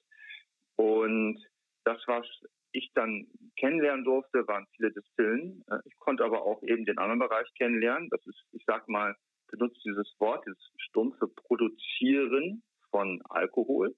Und 0.75 1.39
das, 1.85 2.01
was 2.07 2.25
ich 2.71 2.91
dann 2.93 3.27
kennenlernen 3.57 4.03
durfte, 4.03 4.47
waren 4.47 4.67
viele 4.75 4.91
Distillen. 4.91 5.63
Äh, 5.69 5.77
ich 5.85 5.97
konnte 5.99 6.23
aber 6.23 6.43
auch 6.43 6.61
eben 6.63 6.85
den 6.85 6.97
anderen 6.97 7.19
Bereich 7.19 7.47
kennenlernen. 7.57 8.09
Das 8.09 8.25
ist, 8.25 8.43
ich 8.51 8.63
sag 8.65 8.87
mal, 8.87 9.15
benutze 9.51 9.79
dieses 9.85 10.11
Wort, 10.19 10.45
dieses 10.45 10.71
stumpfe 10.77 11.27
Produzieren 11.27 12.63
von 12.89 13.21
Alkohol. 13.29 13.95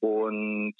Und 0.00 0.76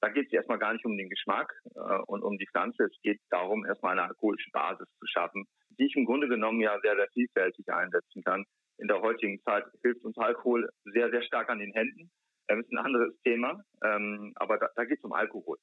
da 0.00 0.08
geht 0.08 0.26
es 0.26 0.32
erstmal 0.32 0.58
gar 0.58 0.72
nicht 0.72 0.84
um 0.84 0.96
den 0.96 1.08
Geschmack 1.08 1.52
äh, 1.74 1.98
und 2.06 2.22
um 2.22 2.38
die 2.38 2.46
Pflanze. 2.46 2.84
Es 2.84 3.00
geht 3.02 3.20
darum, 3.30 3.64
erstmal 3.64 3.92
eine 3.92 4.08
alkoholische 4.08 4.50
Basis 4.52 4.88
zu 4.98 5.06
schaffen, 5.06 5.46
die 5.78 5.86
ich 5.86 5.96
im 5.96 6.04
Grunde 6.04 6.28
genommen 6.28 6.60
ja 6.60 6.78
sehr, 6.80 6.96
sehr 6.96 7.08
vielfältig 7.12 7.68
einsetzen 7.68 8.22
kann. 8.22 8.44
In 8.78 8.86
der 8.86 9.00
heutigen 9.00 9.40
Zeit 9.42 9.64
hilft 9.82 10.04
uns 10.04 10.16
Alkohol 10.18 10.68
sehr, 10.84 11.10
sehr 11.10 11.22
stark 11.22 11.50
an 11.50 11.58
den 11.58 11.72
Händen. 11.72 12.10
Das 12.48 12.58
ist 12.58 12.72
ein 12.72 12.78
anderes 12.78 13.14
Thema, 13.22 13.62
ähm, 13.84 14.32
aber 14.36 14.58
da, 14.58 14.84
geht 14.84 14.98
es 14.98 15.04
um 15.04 15.12
Alkohol. 15.12 15.58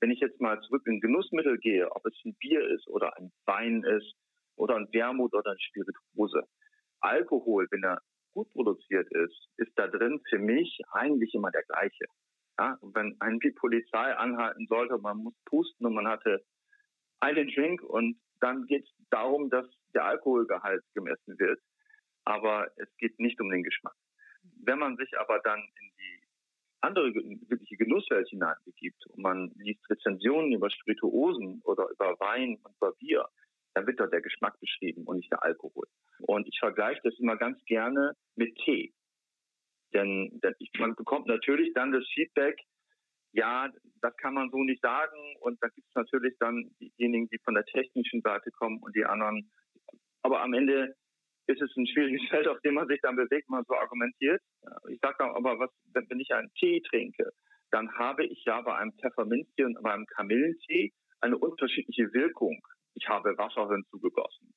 Wenn 0.00 0.10
ich 0.10 0.20
jetzt 0.20 0.40
mal 0.40 0.60
zurück 0.62 0.82
in 0.86 1.00
Genussmittel 1.00 1.56
gehe, 1.58 1.90
ob 1.92 2.04
es 2.04 2.14
ein 2.24 2.34
Bier 2.40 2.68
ist 2.68 2.86
oder 2.88 3.16
ein 3.16 3.32
Wein 3.46 3.82
ist 3.84 4.14
oder 4.56 4.76
ein 4.76 4.88
Wermut 4.92 5.32
oder 5.34 5.52
ein 5.52 5.60
Spirituose. 5.60 6.42
Alkohol, 7.00 7.68
wenn 7.70 7.84
er 7.84 8.00
gut 8.34 8.52
produziert 8.52 9.10
ist, 9.12 9.48
ist 9.56 9.72
da 9.76 9.86
drin 9.86 10.20
für 10.28 10.38
mich 10.38 10.80
eigentlich 10.90 11.32
immer 11.34 11.50
der 11.52 11.62
gleiche. 11.62 12.06
Ja, 12.58 12.76
wenn 12.82 13.16
ein 13.20 13.38
die 13.38 13.52
Polizei 13.52 14.14
anhalten 14.16 14.66
sollte, 14.66 14.98
man 14.98 15.18
muss 15.18 15.34
pusten 15.44 15.86
und 15.86 15.94
man 15.94 16.08
hatte 16.08 16.44
einen 17.20 17.48
Drink 17.48 17.82
und 17.82 18.18
dann 18.40 18.66
geht 18.66 18.84
es 18.84 18.90
darum, 19.10 19.48
dass 19.50 19.66
der 19.94 20.04
Alkoholgehalt 20.04 20.82
gemessen 20.94 21.38
wird. 21.38 21.60
Aber 22.24 22.68
es 22.76 22.88
geht 22.98 23.18
nicht 23.20 23.40
um 23.40 23.50
den 23.50 23.62
Geschmack. 23.62 23.94
Wenn 24.64 24.78
man 24.78 24.96
sich 24.96 25.16
aber 25.18 25.38
dann 25.40 25.60
in 25.60 25.90
die 25.98 26.15
andere 26.86 27.12
wirkliche 27.14 27.76
Genusswelt 27.76 28.28
hineinbegibt 28.28 29.06
und 29.06 29.22
man 29.22 29.52
liest 29.56 29.88
Rezensionen 29.90 30.52
über 30.52 30.70
Spirituosen 30.70 31.60
oder 31.64 31.88
über 31.90 32.18
Wein 32.20 32.58
und 32.62 32.74
über 32.76 32.92
Bier, 32.94 33.26
dann 33.74 33.86
wird 33.86 34.00
dort 34.00 34.12
der 34.12 34.22
Geschmack 34.22 34.58
beschrieben 34.60 35.04
und 35.04 35.16
nicht 35.16 35.30
der 35.30 35.42
Alkohol. 35.42 35.86
Und 36.20 36.48
ich 36.48 36.58
vergleiche 36.58 37.00
das 37.04 37.18
immer 37.18 37.36
ganz 37.36 37.62
gerne 37.66 38.16
mit 38.34 38.56
Tee. 38.64 38.92
Denn, 39.92 40.40
denn 40.42 40.54
man 40.78 40.94
bekommt 40.94 41.26
natürlich 41.26 41.72
dann 41.74 41.92
das 41.92 42.06
Feedback, 42.14 42.58
ja, 43.32 43.70
das 44.00 44.16
kann 44.16 44.34
man 44.34 44.50
so 44.50 44.62
nicht 44.62 44.80
sagen. 44.80 45.36
Und 45.40 45.62
da 45.62 45.68
gibt 45.68 45.86
es 45.88 45.94
natürlich 45.94 46.34
dann 46.38 46.70
diejenigen, 46.80 47.28
die 47.28 47.38
von 47.44 47.54
der 47.54 47.66
technischen 47.66 48.22
Seite 48.22 48.50
kommen 48.50 48.78
und 48.82 48.96
die 48.96 49.04
anderen. 49.04 49.50
Aber 50.22 50.42
am 50.42 50.54
Ende 50.54 50.96
ist 51.46 51.62
es 51.62 51.76
ein 51.76 51.86
schwieriges 51.86 52.22
Feld, 52.30 52.48
auf 52.48 52.60
dem 52.60 52.74
man 52.74 52.88
sich 52.88 53.00
dann 53.02 53.16
bewegt, 53.16 53.48
man 53.48 53.64
so 53.66 53.74
argumentiert. 53.74 54.40
Ich 54.88 55.00
sage 55.00 55.24
aber, 55.24 55.58
was, 55.58 55.70
wenn 55.92 56.20
ich 56.20 56.32
einen 56.34 56.52
Tee 56.54 56.82
trinke, 56.82 57.32
dann 57.70 57.92
habe 57.98 58.24
ich 58.24 58.44
ja 58.44 58.60
bei 58.60 58.74
einem 58.76 58.92
Pfefferminztee 58.92 59.64
und 59.64 59.82
beim 59.82 60.06
Kamillentee 60.06 60.92
eine 61.20 61.36
unterschiedliche 61.36 62.12
Wirkung. 62.12 62.60
Ich 62.94 63.08
habe 63.08 63.36
Wasser 63.36 63.68
hinzugegossen. 63.68 64.54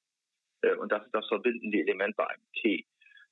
Äh, 0.61 0.75
und 0.75 0.91
das 0.91 1.05
ist 1.05 1.13
das 1.13 1.27
verbindende 1.27 1.79
Element 1.79 2.15
bei 2.15 2.27
einem 2.27 2.43
Tee. 2.61 2.85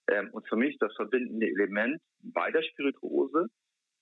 Ähm, 0.09 0.29
und 0.31 0.47
für 0.47 0.55
mich 0.55 0.77
das 0.79 0.93
verbindende 0.95 1.47
Element 1.47 2.01
bei 2.21 2.51
der 2.51 2.63
Spirituose 2.63 3.47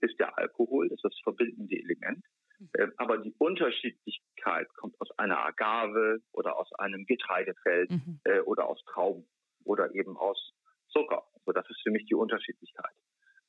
ist 0.02 0.20
der 0.20 0.38
Alkohol, 0.38 0.90
das 0.90 0.98
ist 0.98 1.04
das 1.04 1.20
verbindende 1.24 1.76
Element. 1.76 2.24
Mhm. 2.60 2.70
Ähm, 2.78 2.94
aber 2.98 3.18
die 3.18 3.34
Unterschiedlichkeit 3.38 4.68
kommt 4.76 5.00
aus 5.00 5.12
einer 5.18 5.40
Agave 5.46 6.20
oder 6.32 6.58
aus 6.58 6.72
einem 6.74 7.06
Getreidefeld 7.06 7.92
mhm. 7.92 8.20
Äh, 8.24 8.40
oder 8.42 8.68
aus 8.68 8.84
Trauben 8.86 9.28
oder 9.66 9.94
eben 9.94 10.18
aus 10.18 10.54
Zucker. 10.90 11.26
Also 11.36 11.52
das 11.52 11.70
ist 11.70 11.82
für 11.84 11.92
mich 11.92 12.06
die 12.06 12.16
Unterschiedlichkeit. 12.16 12.94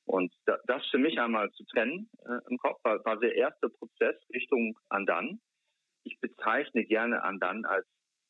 Und 0.04 0.32
das 0.44 0.86
für 0.90 0.98
mich 0.98 1.18
einmal 1.18 1.50
zu 1.52 1.64
trennen 1.64 2.08
äh, 2.24 2.38
im 2.48 2.58
Kopf 2.58 2.78
war, 2.84 3.04
war 3.04 3.18
der 3.18 3.34
erste 3.34 3.68
Prozess 3.68 4.14
Richtung 4.32 4.78
Andan. 4.88 5.40
Ich 6.04 6.20
bezeichne 6.20 6.84
gerne 6.84 7.22
Andan 7.22 7.64
als 7.64 7.86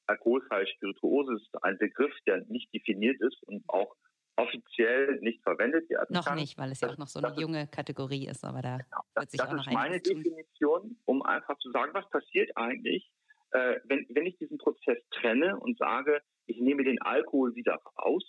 alkoholfreie 0.07 0.67
Spirituose. 0.67 1.35
Das 1.35 1.43
ist 1.43 1.65
ein 1.65 1.79
Begriff, 1.79 2.15
der 2.27 2.45
nicht 2.47 2.73
definiert 2.73 3.21
ist 3.21 3.43
und 3.43 3.63
auch 3.69 3.95
offiziell 4.37 5.19
nicht 5.21 5.43
verwendet 5.43 5.89
werden 5.91 6.15
noch 6.15 6.27
kann. 6.27 6.37
nicht, 6.37 6.59
weil 6.59 6.71
es 6.71 6.81
ja 6.81 6.91
auch 6.91 6.99
noch 6.99 7.09
so 7.09 7.21
eine 7.21 7.29
das 7.29 7.41
junge 7.41 7.67
Kategorie 7.69 8.27
ist, 8.27 8.45
aber 8.45 8.63
da 8.63 8.79
genau, 8.79 9.01
wird 9.15 9.31
sich 9.31 9.39
das 9.39 9.49
auch 9.49 9.53
noch 9.53 9.65
Das 9.65 9.67
ist 9.67 9.73
meine 9.73 10.01
Definition, 10.01 10.99
um 11.05 11.23
einfach 11.23 11.59
zu 11.59 11.71
sagen, 11.71 11.93
was 11.95 12.09
passiert 12.11 12.51
eigentlich, 12.57 13.11
äh, 13.51 13.81
wenn, 13.85 14.07
wenn 14.11 14.27
ich 14.27 14.37
diesen 14.39 14.59
Prozess 14.59 14.99
trenne 15.11 15.59
und 15.59 15.79
sage, 15.79 16.21
ich 16.47 16.61
nehme 16.61 16.85
den 16.85 17.01
Alkohol 17.03 17.55
wieder 17.55 17.81
raus, 17.99 18.25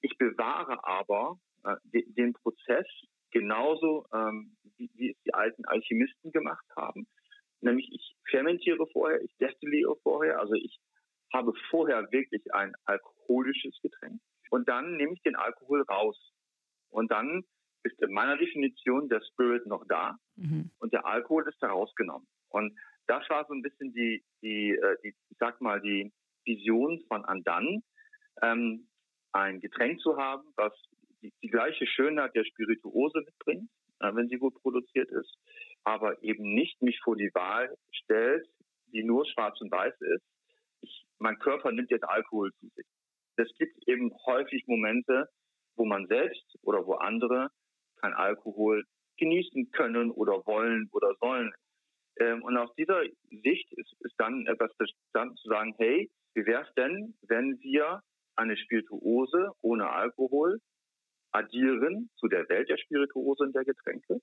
ich 0.00 0.16
bewahre 0.18 0.84
aber 0.84 1.38
äh, 1.64 1.76
den, 1.84 2.14
den 2.14 2.32
Prozess 2.32 2.86
genauso, 3.30 4.06
ähm, 4.12 4.56
wie, 4.76 4.90
wie 4.94 5.10
es 5.10 5.16
die 5.24 5.34
alten 5.34 5.64
Alchemisten 5.64 6.32
gemacht 6.32 6.64
haben. 6.76 7.06
Nämlich 7.60 7.90
ich 7.92 8.16
fermentiere 8.30 8.86
vorher, 8.92 9.20
ich 9.22 9.34
destilliere 9.40 9.96
vorher, 10.02 10.38
also 10.40 10.54
ich 10.54 10.78
habe 11.32 11.52
vorher 11.70 12.10
wirklich 12.12 12.54
ein 12.54 12.74
alkoholisches 12.84 13.78
Getränk 13.82 14.20
und 14.50 14.68
dann 14.68 14.96
nehme 14.96 15.12
ich 15.12 15.22
den 15.22 15.36
Alkohol 15.36 15.82
raus. 15.82 16.16
Und 16.90 17.10
dann 17.10 17.44
ist 17.82 18.00
in 18.00 18.12
meiner 18.12 18.36
Definition 18.36 19.08
der 19.08 19.20
Spirit 19.30 19.66
noch 19.66 19.84
da 19.88 20.16
mhm. 20.36 20.70
und 20.78 20.92
der 20.92 21.04
Alkohol 21.04 21.46
ist 21.48 21.60
da 21.60 21.68
rausgenommen. 21.68 22.26
Und 22.48 22.78
das 23.08 23.28
war 23.28 23.44
so 23.46 23.54
ein 23.54 23.62
bisschen 23.62 23.92
die, 23.92 24.22
die, 24.42 24.70
äh, 24.70 24.96
die 25.02 25.08
ich 25.08 25.36
sag 25.38 25.60
mal, 25.60 25.80
die 25.80 26.12
Vision 26.44 27.00
von 27.08 27.24
Andan, 27.24 27.82
ähm, 28.42 28.88
ein 29.32 29.60
Getränk 29.60 30.00
zu 30.00 30.16
haben, 30.16 30.48
was 30.56 30.72
die, 31.22 31.32
die 31.42 31.48
gleiche 31.48 31.86
Schönheit 31.86 32.34
der 32.34 32.44
Spirituose 32.44 33.20
mitbringt, 33.20 33.70
äh, 34.00 34.14
wenn 34.14 34.28
sie 34.28 34.36
gut 34.36 34.54
produziert 34.62 35.10
ist, 35.10 35.36
aber 35.84 36.22
eben 36.22 36.54
nicht 36.54 36.80
mich 36.82 37.00
vor 37.00 37.16
die 37.16 37.30
Wahl 37.34 37.76
stellt, 37.90 38.46
die 38.92 39.02
nur 39.02 39.26
schwarz 39.26 39.60
und 39.60 39.70
weiß 39.70 39.94
ist. 40.00 40.24
Ich, 40.80 41.06
mein 41.18 41.38
Körper 41.38 41.72
nimmt 41.72 41.90
jetzt 41.90 42.08
Alkohol 42.08 42.52
zu 42.60 42.68
sich 42.76 42.86
es 43.38 43.54
gibt 43.56 43.88
eben 43.88 44.12
häufig 44.26 44.66
Momente, 44.66 45.28
wo 45.76 45.84
man 45.84 46.06
selbst 46.06 46.58
oder 46.62 46.86
wo 46.86 46.94
andere 46.94 47.50
kein 47.96 48.12
Alkohol 48.12 48.84
genießen 49.16 49.70
können 49.70 50.10
oder 50.10 50.44
wollen 50.46 50.88
oder 50.92 51.14
sollen. 51.20 51.52
Ähm, 52.20 52.42
und 52.42 52.56
aus 52.56 52.74
dieser 52.76 53.02
Sicht 53.30 53.72
ist, 53.72 53.94
ist 54.00 54.14
dann 54.18 54.46
etwas 54.46 54.72
verstanden 54.76 55.36
zu 55.36 55.48
sagen, 55.48 55.74
hey, 55.78 56.10
wie 56.34 56.46
wäre 56.46 56.62
es 56.62 56.74
denn, 56.74 57.14
wenn 57.22 57.58
wir 57.60 58.02
eine 58.36 58.56
Spirituose 58.56 59.50
ohne 59.62 59.90
Alkohol 59.90 60.60
addieren 61.32 62.10
zu 62.16 62.28
der 62.28 62.48
Welt 62.48 62.68
der 62.68 62.78
Spirituose 62.78 63.44
und 63.44 63.54
der 63.54 63.64
Getränke, 63.64 64.20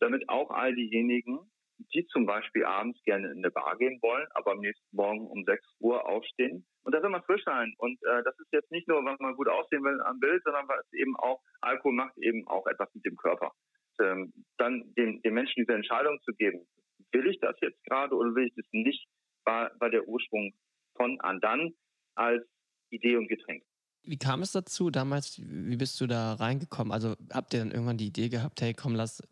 damit 0.00 0.28
auch 0.28 0.50
all 0.50 0.74
diejenigen, 0.74 1.50
die 1.92 2.06
zum 2.06 2.26
Beispiel 2.26 2.64
abends 2.64 3.02
gerne 3.04 3.30
in 3.30 3.38
eine 3.38 3.50
Bar 3.50 3.76
gehen 3.76 3.98
wollen, 4.00 4.26
aber 4.30 4.52
am 4.52 4.60
nächsten 4.60 4.96
Morgen 4.96 5.26
um 5.26 5.44
6 5.44 5.62
Uhr 5.80 6.08
aufstehen. 6.08 6.66
Und 6.84 6.94
da 6.94 7.06
man 7.06 7.22
frisch 7.24 7.44
sein. 7.44 7.74
Und 7.78 7.98
äh, 8.04 8.22
das 8.22 8.38
ist 8.38 8.52
jetzt 8.52 8.70
nicht 8.70 8.88
nur, 8.88 9.04
was 9.04 9.18
man 9.20 9.34
gut 9.34 9.48
aussehen 9.48 9.84
will 9.84 10.00
am 10.02 10.18
Bild, 10.18 10.42
sondern 10.44 10.68
was 10.68 10.90
eben 10.92 11.16
auch, 11.16 11.42
Alkohol 11.60 11.92
macht 11.92 12.16
eben 12.18 12.46
auch 12.46 12.66
etwas 12.66 12.88
mit 12.94 13.04
dem 13.04 13.16
Körper. 13.16 13.52
Ähm, 14.00 14.32
dann 14.56 14.94
den, 14.94 15.20
den 15.22 15.34
Menschen 15.34 15.64
diese 15.64 15.74
Entscheidung 15.74 16.18
zu 16.22 16.32
geben, 16.32 16.66
will 17.12 17.26
ich 17.28 17.38
das 17.40 17.56
jetzt 17.60 17.82
gerade 17.84 18.14
oder 18.14 18.34
will 18.34 18.46
ich 18.46 18.54
das 18.54 18.66
nicht, 18.72 19.06
war, 19.44 19.70
war 19.78 19.90
der 19.90 20.06
Ursprung 20.08 20.52
von 20.96 21.20
Andan 21.20 21.74
als 22.14 22.44
Idee 22.90 23.16
und 23.16 23.28
Getränk. 23.28 23.62
Wie 24.02 24.18
kam 24.18 24.42
es 24.42 24.52
dazu 24.52 24.90
damals? 24.90 25.40
Wie 25.42 25.76
bist 25.76 26.00
du 26.00 26.06
da 26.06 26.34
reingekommen? 26.34 26.92
Also 26.92 27.16
habt 27.32 27.52
ihr 27.54 27.60
dann 27.60 27.72
irgendwann 27.72 27.98
die 27.98 28.06
Idee 28.06 28.28
gehabt, 28.28 28.60
hey, 28.60 28.72
komm, 28.72 28.94
lass, 28.94 29.22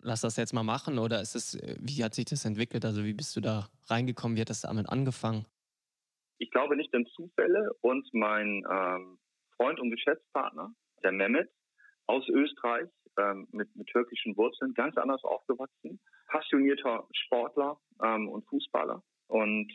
lass 0.00 0.22
das 0.22 0.36
jetzt 0.36 0.52
mal 0.52 0.64
machen? 0.64 0.98
Oder 0.98 1.20
ist 1.20 1.36
es, 1.36 1.58
wie 1.78 2.02
hat 2.02 2.14
sich 2.14 2.24
das 2.24 2.44
entwickelt? 2.44 2.84
Also 2.84 3.04
wie 3.04 3.14
bist 3.14 3.36
du 3.36 3.40
da 3.40 3.68
reingekommen? 3.86 4.36
Wie 4.36 4.40
hat 4.40 4.50
das 4.50 4.62
damit 4.62 4.88
angefangen? 4.88 5.46
Ich 6.38 6.50
glaube 6.50 6.76
nicht 6.76 6.92
an 6.92 7.06
Zufälle 7.14 7.70
und 7.80 8.12
mein 8.12 8.64
ähm, 8.68 9.18
Freund 9.56 9.78
und 9.78 9.90
Geschäftspartner, 9.90 10.74
der 11.04 11.12
Mehmet 11.12 11.48
aus 12.06 12.28
Österreich, 12.28 12.88
ähm, 13.18 13.46
mit, 13.52 13.74
mit, 13.76 13.86
türkischen 13.88 14.36
Wurzeln, 14.36 14.74
ganz 14.74 14.96
anders 14.96 15.22
aufgewachsen, 15.24 16.00
passionierter 16.28 17.06
Sportler 17.12 17.80
ähm, 18.02 18.28
und 18.28 18.46
Fußballer. 18.46 19.02
Und 19.28 19.72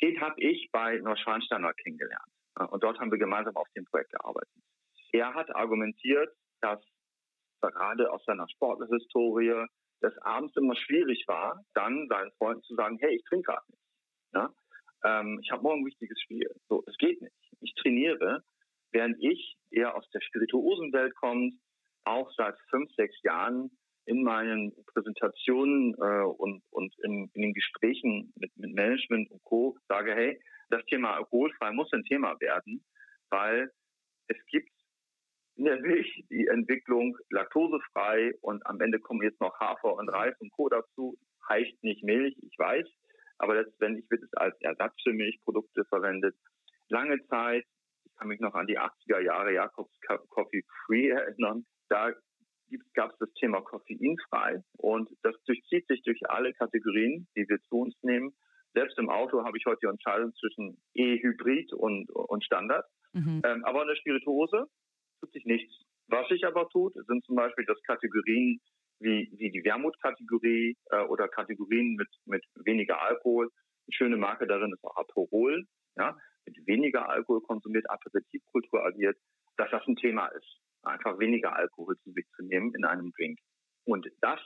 den 0.00 0.20
habe 0.20 0.40
ich 0.40 0.70
bei 0.72 0.98
Neuschwansteiner 0.98 1.72
kennengelernt. 1.74 2.32
Äh, 2.58 2.64
und 2.64 2.82
dort 2.82 2.98
haben 2.98 3.10
wir 3.10 3.18
gemeinsam 3.18 3.56
auf 3.56 3.68
dem 3.76 3.84
Projekt 3.86 4.12
gearbeitet. 4.12 4.52
Er 5.12 5.34
hat 5.34 5.54
argumentiert, 5.54 6.34
dass 6.60 6.80
gerade 7.60 8.10
aus 8.10 8.24
seiner 8.24 8.48
Sportlerhistorie, 8.48 9.66
das 10.00 10.16
abends 10.18 10.56
immer 10.56 10.74
schwierig 10.74 11.24
war, 11.28 11.64
dann 11.74 12.08
seinen 12.08 12.32
Freunden 12.32 12.62
zu 12.64 12.74
sagen, 12.74 12.98
hey, 13.00 13.14
ich 13.14 13.24
trinke 13.24 13.52
gerade 13.52 13.64
nicht. 13.70 13.82
Ja? 14.34 14.54
Ähm, 15.04 15.38
ich 15.42 15.50
habe 15.50 15.62
morgen 15.62 15.82
ein 15.82 15.86
wichtiges 15.86 16.20
Spiel. 16.20 16.50
So, 16.68 16.82
es 16.86 16.96
geht 16.96 17.20
nicht. 17.22 17.34
Ich 17.60 17.74
trainiere, 17.74 18.42
während 18.90 19.16
ich 19.22 19.56
eher 19.70 19.94
aus 19.94 20.08
der 20.10 20.20
Spirituosenwelt 20.20 21.14
kommt, 21.16 21.54
auch 22.04 22.30
seit 22.36 22.58
fünf, 22.70 22.90
sechs 22.94 23.20
Jahren 23.22 23.70
in 24.04 24.22
meinen 24.22 24.72
Präsentationen 24.86 25.94
äh, 25.94 26.24
und, 26.24 26.62
und 26.70 26.94
in, 27.04 27.30
in, 27.34 27.42
den 27.42 27.54
Gesprächen 27.54 28.32
mit, 28.36 28.56
mit 28.56 28.74
Management 28.74 29.30
und 29.30 29.42
Co. 29.44 29.76
sage, 29.88 30.14
hey, 30.14 30.40
das 30.70 30.84
Thema 30.86 31.14
alkoholfrei 31.14 31.72
muss 31.72 31.92
ein 31.92 32.04
Thema 32.04 32.38
werden, 32.40 32.84
weil 33.30 33.70
es 34.28 34.36
gibt 34.46 34.70
in 35.56 35.64
der 35.64 35.80
Milch 35.80 36.24
die 36.30 36.46
Entwicklung 36.46 37.16
laktosefrei 37.30 38.32
und 38.40 38.66
am 38.66 38.80
Ende 38.80 38.98
kommen 38.98 39.22
jetzt 39.22 39.40
noch 39.40 39.58
Hafer 39.60 39.94
und 39.94 40.08
Reis 40.08 40.34
und 40.40 40.50
Co. 40.52 40.68
dazu. 40.68 41.16
Heißt 41.48 41.82
nicht 41.82 42.02
Milch, 42.02 42.36
ich 42.40 42.58
weiß, 42.58 42.86
aber 43.38 43.56
letztendlich 43.56 44.08
wird 44.10 44.22
es 44.22 44.32
als 44.34 44.58
Ersatz 44.60 44.94
für 45.02 45.12
Milchprodukte 45.12 45.84
verwendet. 45.84 46.34
Lange 46.88 47.18
Zeit, 47.26 47.64
ich 48.04 48.14
kann 48.16 48.28
mich 48.28 48.40
noch 48.40 48.54
an 48.54 48.66
die 48.66 48.78
80er 48.78 49.20
Jahre 49.20 49.52
Jakobs 49.52 49.92
Coffee 50.28 50.64
Free 50.86 51.08
erinnern, 51.10 51.66
da 51.92 52.12
gab 52.94 53.12
es 53.12 53.18
das 53.18 53.32
Thema 53.34 53.60
koffeinfrei 53.60 54.62
und 54.78 55.10
das 55.22 55.36
durchzieht 55.44 55.86
sich 55.88 56.02
durch 56.02 56.18
alle 56.28 56.54
Kategorien, 56.54 57.28
die 57.36 57.46
wir 57.48 57.60
zu 57.68 57.80
uns 57.80 57.94
nehmen. 58.02 58.34
Selbst 58.72 58.98
im 58.98 59.10
Auto 59.10 59.44
habe 59.44 59.58
ich 59.58 59.66
heute 59.66 59.80
die 59.82 59.88
Entscheidung 59.88 60.34
zwischen 60.36 60.82
E-Hybrid 60.94 61.74
und, 61.74 62.10
und 62.10 62.42
Standard. 62.42 62.86
Mhm. 63.12 63.42
Ähm, 63.44 63.64
aber 63.66 63.82
eine 63.82 63.94
Spirituose 63.96 64.66
tut 65.20 65.32
sich 65.32 65.44
nichts. 65.44 65.74
Was 66.08 66.26
sich 66.28 66.46
aber 66.46 66.68
tut, 66.70 66.94
sind 66.94 67.24
zum 67.24 67.36
Beispiel 67.36 67.66
das 67.66 67.80
Kategorien 67.82 68.58
wie, 69.00 69.30
wie 69.36 69.50
die 69.50 69.64
Wermutkategorie 69.64 70.76
äh, 70.90 71.00
oder 71.02 71.28
Kategorien 71.28 71.96
mit, 71.96 72.08
mit 72.24 72.44
weniger 72.64 73.02
Alkohol. 73.02 73.50
Eine 73.86 73.94
schöne 73.94 74.16
Marke 74.16 74.46
darin 74.46 74.72
ist 74.72 74.84
auch 74.84 74.96
Aperol, 74.96 75.66
ja, 75.96 76.16
mit 76.46 76.66
weniger 76.66 77.08
Alkohol 77.08 77.42
konsumiert, 77.42 77.90
Aperitivkultur 77.90 78.82
agiert, 78.82 79.18
dass 79.56 79.70
das 79.70 79.86
ein 79.86 79.96
Thema 79.96 80.28
ist, 80.28 80.58
einfach 80.82 81.18
weniger 81.18 81.54
Alkohol 81.54 81.96
zu 81.98 82.12
sich 82.12 82.26
zu 82.36 82.42
nehmen 82.42 82.74
in 82.74 82.84
einem 82.84 83.12
Drink. 83.12 83.38
Und 83.84 84.06
das 84.20 84.40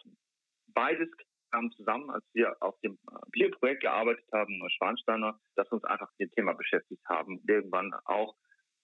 beides 0.68 1.08
kam 1.50 1.70
zusammen, 1.72 2.10
als 2.10 2.24
wir 2.32 2.56
auf 2.60 2.78
dem 2.80 2.98
Bierprojekt 3.30 3.82
gearbeitet 3.82 4.26
haben, 4.32 4.58
Neuschwansteiner, 4.58 5.38
dass 5.54 5.68
wir 5.68 5.74
uns 5.74 5.84
einfach 5.84 6.10
mit 6.18 6.28
dem 6.28 6.34
Thema 6.34 6.54
beschäftigt 6.54 7.02
haben. 7.08 7.40
Irgendwann 7.46 7.94
auch 8.04 8.34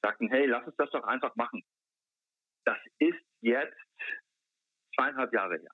sagten, 0.01 0.29
hey, 0.29 0.47
lass 0.47 0.67
uns 0.67 0.77
das 0.77 0.91
doch 0.91 1.05
einfach 1.05 1.35
machen 1.37 1.63
das 2.65 2.79
ist 2.99 3.19
jetzt 3.41 3.77
zweieinhalb 4.95 5.33
Jahre 5.33 5.59
her. 5.59 5.71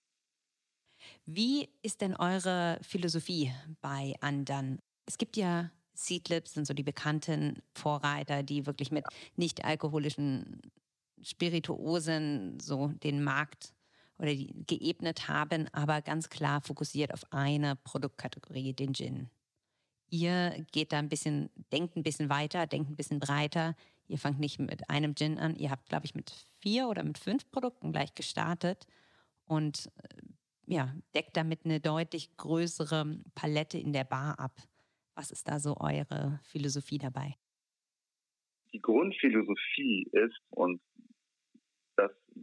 Wie 1.27 1.69
ist 1.83 2.01
denn 2.01 2.17
eure 2.17 2.79
Philosophie 2.83 3.53
bei 3.81 4.15
anderen? 4.21 4.81
Es 5.07 5.19
gibt 5.19 5.37
ja 5.37 5.71
Seedlips, 5.95 6.55
sind 6.55 6.67
so 6.67 6.75
die 6.75 6.83
bekannten 6.83 7.63
Vorreiter, 7.75 8.43
die 8.43 8.67
wirklich 8.67 8.91
mit 8.91 9.05
nicht 9.37 9.65
alkoholischen 9.65 10.61
Spirituosen 11.23 12.59
so 12.61 12.89
den 13.03 13.23
Markt 13.23 13.75
oder 14.19 14.35
die 14.35 14.53
geebnet 14.67 15.29
haben, 15.29 15.69
aber 15.73 16.03
ganz 16.03 16.29
klar 16.29 16.61
fokussiert 16.61 17.13
auf 17.13 17.33
eine 17.33 17.77
Produktkategorie, 17.77 18.73
den 18.73 18.95
Gin. 18.95 19.31
Ihr 20.11 20.65
geht 20.73 20.93
da 20.93 20.99
ein 20.99 21.09
bisschen, 21.09 21.51
denkt 21.73 21.97
ein 21.97 22.03
bisschen 22.03 22.31
weiter, 22.31 22.67
denkt 22.67 22.91
ein 22.91 22.97
bisschen 22.97 23.21
breiter. 23.21 23.77
Ihr 24.07 24.19
fangt 24.19 24.41
nicht 24.41 24.59
mit 24.59 24.89
einem 24.89 25.15
Gin 25.15 25.39
an. 25.39 25.55
Ihr 25.57 25.71
habt, 25.71 25.89
glaube 25.89 26.07
ich, 26.07 26.15
mit 26.15 26.33
vier 26.61 26.89
oder 26.89 27.05
mit 27.05 27.19
fünf 27.19 27.51
Produkten 27.51 27.93
gleich 27.93 28.15
gestartet 28.15 28.87
und 29.45 29.91
äh, 30.03 30.17
ja, 30.67 30.95
deckt 31.15 31.37
damit 31.37 31.65
eine 31.65 31.81
deutlich 31.81 32.37
größere 32.37 33.19
Palette 33.35 33.79
in 33.79 33.93
der 33.93 34.05
Bar 34.05 34.39
ab. 34.39 34.53
Was 35.15 35.31
ist 35.31 35.49
da 35.49 35.59
so 35.59 35.77
eure 35.79 36.41
Philosophie 36.45 36.99
dabei? 36.99 37.37
Die 38.73 38.81
Grundphilosophie 38.81 40.09
ist, 40.13 40.37
und 40.51 40.81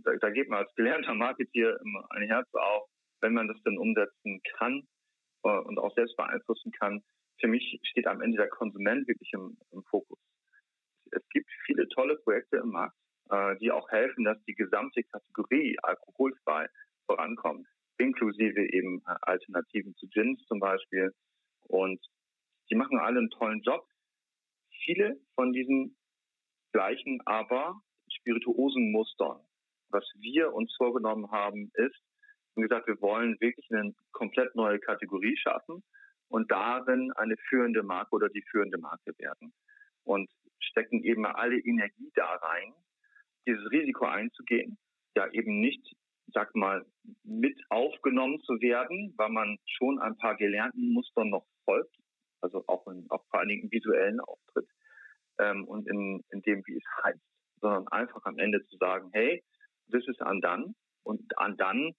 da, 0.03 0.15
da 0.15 0.29
geht 0.29 0.49
man 0.49 0.59
als 0.59 0.73
gelernter 0.75 1.13
Marketeer 1.13 1.79
immer 1.81 2.05
ein 2.11 2.27
Herz 2.27 2.47
auf, 2.53 2.89
wenn 3.21 3.33
man 3.33 3.47
das 3.47 3.61
dann 3.63 3.77
umsetzen 3.77 4.41
kann 4.57 4.87
äh, 5.43 5.59
und 5.59 5.77
auch 5.77 5.93
selbst 5.95 6.15
beeinflussen 6.17 6.71
kann. 6.71 7.03
Für 7.39 7.47
mich 7.47 7.79
steht 7.83 8.07
am 8.07 8.21
Ende 8.21 8.37
der 8.37 8.49
Konsument 8.49 9.07
wirklich 9.07 9.31
im, 9.33 9.57
im 9.71 9.83
Fokus. 9.83 10.19
Es 11.11 11.27
gibt 11.29 11.49
viele 11.65 11.87
tolle 11.89 12.17
Projekte 12.17 12.57
im 12.57 12.69
Markt, 12.69 12.97
äh, 13.29 13.55
die 13.57 13.71
auch 13.71 13.89
helfen, 13.89 14.23
dass 14.23 14.41
die 14.45 14.55
gesamte 14.55 15.03
Kategorie 15.03 15.77
alkoholfrei 15.81 16.67
vorankommt, 17.05 17.67
inklusive 17.97 18.61
eben 18.71 19.01
äh, 19.07 19.15
Alternativen 19.21 19.95
zu 19.95 20.07
Gins 20.07 20.43
zum 20.47 20.59
Beispiel. 20.59 21.13
Und 21.67 22.03
die 22.69 22.75
machen 22.75 22.99
alle 22.99 23.19
einen 23.19 23.29
tollen 23.29 23.61
Job. 23.61 23.87
Viele 24.83 25.19
von 25.35 25.53
diesen 25.53 25.97
gleichen 26.71 27.21
aber 27.25 27.81
spirituosen 28.09 28.91
Mustern. 28.91 29.39
Was 29.89 30.05
wir 30.15 30.53
uns 30.53 30.73
vorgenommen 30.75 31.31
haben, 31.31 31.71
ist, 31.75 31.99
wie 32.55 32.61
gesagt, 32.61 32.87
wir 32.87 32.99
wollen 33.01 33.39
wirklich 33.39 33.67
eine 33.71 33.93
komplett 34.11 34.55
neue 34.55 34.79
Kategorie 34.79 35.37
schaffen 35.37 35.83
und 36.29 36.51
darin 36.51 37.11
eine 37.13 37.35
führende 37.49 37.83
Marke 37.83 38.15
oder 38.15 38.29
die 38.29 38.43
führende 38.49 38.77
Marke 38.77 39.13
werden. 39.17 39.53
Und 40.03 40.29
stecken 40.59 41.03
eben 41.03 41.25
alle 41.25 41.57
Energie 41.57 42.11
da 42.15 42.25
rein, 42.25 42.73
dieses 43.47 43.69
Risiko 43.71 44.05
einzugehen, 44.05 44.77
ja 45.15 45.29
eben 45.31 45.59
nicht, 45.59 45.95
sag 46.33 46.55
mal, 46.55 46.85
mit 47.23 47.59
aufgenommen 47.69 48.41
zu 48.41 48.59
werden, 48.61 49.13
weil 49.17 49.29
man 49.29 49.57
schon 49.65 49.99
ein 49.99 50.17
paar 50.17 50.35
gelernten 50.35 50.93
Mustern 50.93 51.29
noch 51.29 51.45
folgt, 51.63 51.95
also 52.41 52.63
auch, 52.67 52.87
in, 52.87 53.05
auch 53.09 53.23
vor 53.29 53.39
allen 53.39 53.49
Dingen 53.49 53.63
im 53.63 53.71
visuellen 53.71 54.19
Auftritt 54.19 54.67
ähm, 55.39 55.65
und 55.65 55.87
in, 55.87 56.23
in 56.31 56.41
dem, 56.41 56.63
wie 56.65 56.77
es 56.77 57.03
heißt, 57.03 57.21
sondern 57.61 57.87
einfach 57.89 58.23
am 58.25 58.37
Ende 58.37 58.65
zu 58.65 58.77
sagen, 58.77 59.09
hey, 59.13 59.43
this 59.91 60.07
is 60.07 60.17
undone 60.19 60.75
und 61.03 61.21
undone 61.37 61.93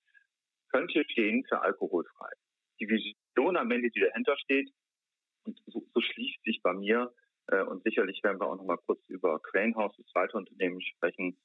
könnte 0.71 1.05
stehen 1.09 1.45
für 1.49 1.61
alkoholfrei. 1.61 2.31
Die 2.81 2.88
Vision 2.88 3.57
am 3.57 3.71
Ende, 3.71 3.90
die 3.90 4.00
dahinter 4.00 4.37
steht, 4.38 4.71
und 5.45 5.59
so, 5.66 5.87
so 5.95 6.00
schließt 6.00 6.43
sich 6.45 6.61
bei 6.62 6.73
mir, 6.73 7.12
äh, 7.49 7.62
und 7.62 7.83
sicherlich 7.85 8.23
werden 8.23 8.40
wir 8.40 8.49
auch 8.49 8.57
noch 8.57 8.64
mal 8.64 8.78
kurz 8.78 9.00
über 9.09 9.40
Crane 9.40 9.75
House, 9.76 9.95
das 9.97 10.07
zweite 10.07 10.37
Unternehmen, 10.37 10.81
sprechen. 10.81 11.38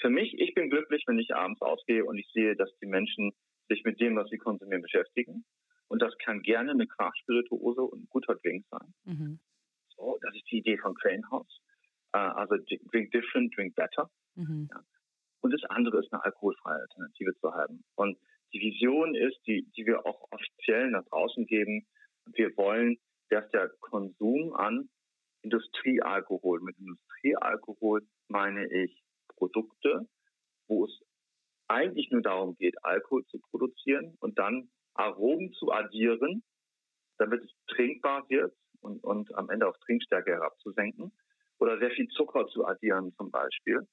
Für 0.00 0.10
mich, 0.10 0.38
ich 0.38 0.54
bin 0.54 0.70
glücklich, 0.70 1.04
wenn 1.06 1.18
ich 1.18 1.34
abends 1.34 1.60
ausgehe 1.60 2.04
und 2.04 2.16
ich 2.16 2.30
sehe, 2.32 2.56
dass 2.56 2.70
die 2.78 2.86
Menschen 2.86 3.32
sich 3.68 3.84
mit 3.84 4.00
dem, 4.00 4.16
was 4.16 4.28
sie 4.30 4.38
konsumieren, 4.38 4.82
beschäftigen. 4.82 5.44
Und 5.88 6.00
das 6.00 6.16
kann 6.18 6.42
gerne 6.42 6.70
eine 6.70 6.86
Craft-Spirituose 6.86 7.82
und 7.82 8.02
ein 8.02 8.08
guter 8.08 8.36
Drink 8.36 8.64
sein. 8.70 8.94
Mhm. 9.04 9.40
So, 9.96 10.18
das 10.22 10.34
ist 10.34 10.50
die 10.50 10.58
Idee 10.58 10.78
von 10.78 10.94
Crane 10.94 11.28
House. 11.30 11.60
Äh, 12.12 12.18
also 12.18 12.56
drink 12.90 13.10
different, 13.10 13.54
drink 13.56 13.74
better. 13.74 14.08
Mhm. 14.36 14.68
Ja. 14.70 14.84
Und 15.40 15.52
das 15.52 15.62
andere 15.70 16.00
ist 16.00 16.12
eine 16.12 16.24
alkoholfreie 16.24 16.80
Alternative 16.80 17.34
zu 17.40 17.52
haben. 17.52 17.84
Und 17.94 18.18
die 18.52 18.60
Vision 18.60 19.14
ist, 19.14 19.38
die, 19.46 19.70
die 19.76 19.86
wir 19.86 20.04
auch 20.06 20.26
offiziell 20.30 20.90
nach 20.90 21.04
draußen 21.06 21.46
geben, 21.46 21.86
wir 22.26 22.56
wollen, 22.56 22.98
dass 23.30 23.48
der 23.50 23.68
Konsum 23.80 24.54
an 24.54 24.88
Industriealkohol, 25.42 26.60
mit 26.60 26.76
Industriealkohol 26.78 28.02
meine 28.28 28.66
ich 28.72 29.02
Produkte, 29.36 30.06
wo 30.68 30.84
es 30.84 31.00
eigentlich 31.68 32.10
nur 32.10 32.22
darum 32.22 32.56
geht, 32.56 32.74
Alkohol 32.84 33.24
zu 33.26 33.38
produzieren 33.38 34.16
und 34.20 34.38
dann 34.38 34.68
Aromen 34.94 35.52
zu 35.52 35.70
addieren, 35.72 36.42
damit 37.18 37.42
es 37.44 37.50
trinkbar 37.68 38.28
wird 38.28 38.52
und, 38.80 39.02
und 39.04 39.34
am 39.36 39.48
Ende 39.50 39.68
auf 39.68 39.78
Trinkstärke 39.78 40.32
herabzusenken. 40.32 41.12
Oder 41.58 41.78
sehr 41.78 41.90
viel 41.90 42.08
Zucker 42.08 42.46
zu 42.48 42.66
addieren 42.66 43.14
zum 43.16 43.30
Beispiel, 43.30 43.86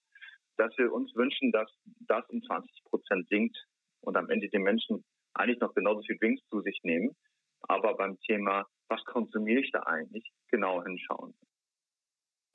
dass 0.57 0.77
wir 0.77 0.91
uns 0.91 1.13
wünschen, 1.15 1.51
dass 1.51 1.69
das 2.07 2.27
um 2.29 2.41
20 2.43 2.83
Prozent 2.85 3.27
sinkt 3.29 3.57
und 4.01 4.17
am 4.17 4.29
Ende 4.29 4.49
die 4.49 4.59
Menschen 4.59 5.03
eigentlich 5.33 5.59
noch 5.59 5.73
genauso 5.73 6.01
viel 6.01 6.17
Drinks 6.17 6.41
zu 6.49 6.61
sich 6.61 6.79
nehmen, 6.83 7.15
aber 7.61 7.95
beim 7.95 8.19
Thema, 8.21 8.65
was 8.89 9.03
konsumiere 9.05 9.61
ich 9.61 9.71
da 9.71 9.81
eigentlich, 9.83 10.31
genau 10.49 10.83
hinschauen. 10.83 11.33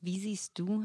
Wie 0.01 0.19
siehst 0.19 0.59
du 0.59 0.85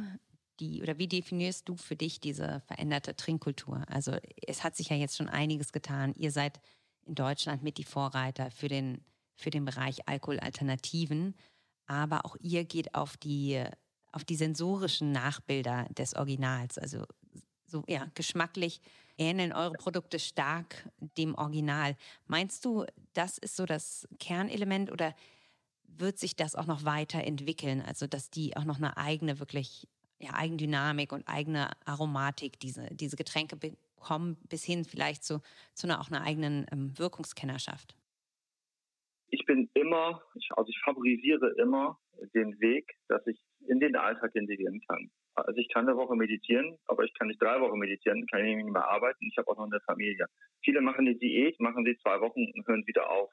die 0.60 0.82
oder 0.82 0.98
wie 0.98 1.08
definierst 1.08 1.68
du 1.68 1.76
für 1.76 1.96
dich 1.96 2.20
diese 2.20 2.62
veränderte 2.68 3.16
Trinkkultur? 3.16 3.84
Also 3.88 4.18
es 4.46 4.64
hat 4.64 4.76
sich 4.76 4.90
ja 4.90 4.96
jetzt 4.96 5.18
schon 5.18 5.30
einiges 5.30 5.72
getan. 5.72 6.14
Ihr 6.16 6.32
seid 6.32 6.60
in 7.06 7.16
Deutschland 7.16 7.64
mit 7.64 7.78
die 7.78 7.84
Vorreiter 7.84 8.52
für 8.52 8.68
den, 8.68 9.04
für 9.36 9.50
den 9.50 9.66
Bereich 9.66 10.08
Alkoholalternativen, 10.08 11.36
aber 11.86 12.26
auch 12.26 12.36
ihr 12.40 12.66
geht 12.66 12.96
auf 12.96 13.18
die, 13.18 13.64
auf 14.18 14.26
die 14.26 14.36
sensorischen 14.36 15.12
Nachbilder 15.12 15.86
des 15.96 16.16
Originals. 16.16 16.80
Also 16.80 17.06
so 17.68 17.84
ja, 17.88 18.08
geschmacklich 18.16 18.82
ähneln 19.20 19.54
eure 19.54 19.74
Produkte 19.74 20.18
stark 20.18 20.90
dem 21.00 21.36
Original. 21.36 21.96
Meinst 22.26 22.66
du, 22.66 22.86
das 23.14 23.38
ist 23.38 23.56
so 23.56 23.68
das 23.68 24.08
Kernelement 24.18 24.92
oder 24.92 25.14
wird 25.86 26.18
sich 26.18 26.36
das 26.36 26.56
auch 26.56 26.66
noch 26.66 26.84
weiterentwickeln? 26.84 27.84
Also, 27.84 28.08
dass 28.08 28.32
die 28.32 28.58
auch 28.58 28.66
noch 28.66 28.78
eine 28.78 28.98
eigene, 28.98 29.40
wirklich 29.40 29.88
ja, 30.20 30.32
Eigendynamik 30.34 31.12
und 31.12 31.28
eigene 31.28 31.70
Aromatik, 31.86 32.60
diese, 32.60 32.88
diese 32.90 33.18
Getränke 33.18 33.56
bekommen, 33.56 34.38
bis 34.50 34.64
hin 34.64 34.84
vielleicht 34.84 35.24
zu, 35.24 35.44
zu 35.76 35.86
einer 35.86 36.02
auch 36.02 36.10
einer 36.10 36.24
eigenen 36.24 36.66
ähm, 36.72 36.98
Wirkungskennerschaft? 36.98 37.96
Ich 39.30 39.46
bin 39.46 39.70
immer, 39.76 40.24
also 40.56 40.70
ich 40.70 40.80
favorisiere 40.84 41.54
immer 41.60 42.00
den 42.34 42.60
Weg, 42.60 42.98
dass 43.10 43.26
ich 43.28 43.40
in 43.68 43.80
den 43.80 43.96
Alltag 43.96 44.36
integrieren 44.36 44.82
kann. 44.88 45.10
Also 45.36 45.60
ich 45.60 45.70
kann 45.70 45.88
eine 45.88 45.98
Woche 45.98 46.16
meditieren, 46.16 46.78
aber 46.88 47.04
ich 47.04 47.14
kann 47.14 47.28
nicht 47.28 47.42
drei 47.42 47.60
Wochen 47.62 47.78
meditieren, 47.78 48.26
kann 48.28 48.44
ich 48.44 48.56
nicht 48.56 48.70
mehr 48.70 48.88
arbeiten. 48.88 49.28
Ich 49.28 49.38
habe 49.38 49.50
auch 49.50 49.58
noch 49.58 49.66
eine 49.66 49.80
Familie. 49.82 50.26
Viele 50.64 50.82
machen 50.82 51.08
eine 51.08 51.16
Diät, 51.16 51.60
machen 51.60 51.86
sie 51.86 51.98
zwei 51.98 52.20
Wochen 52.22 52.46
und 52.54 52.68
hören 52.68 52.86
wieder 52.88 53.10
auf. 53.10 53.32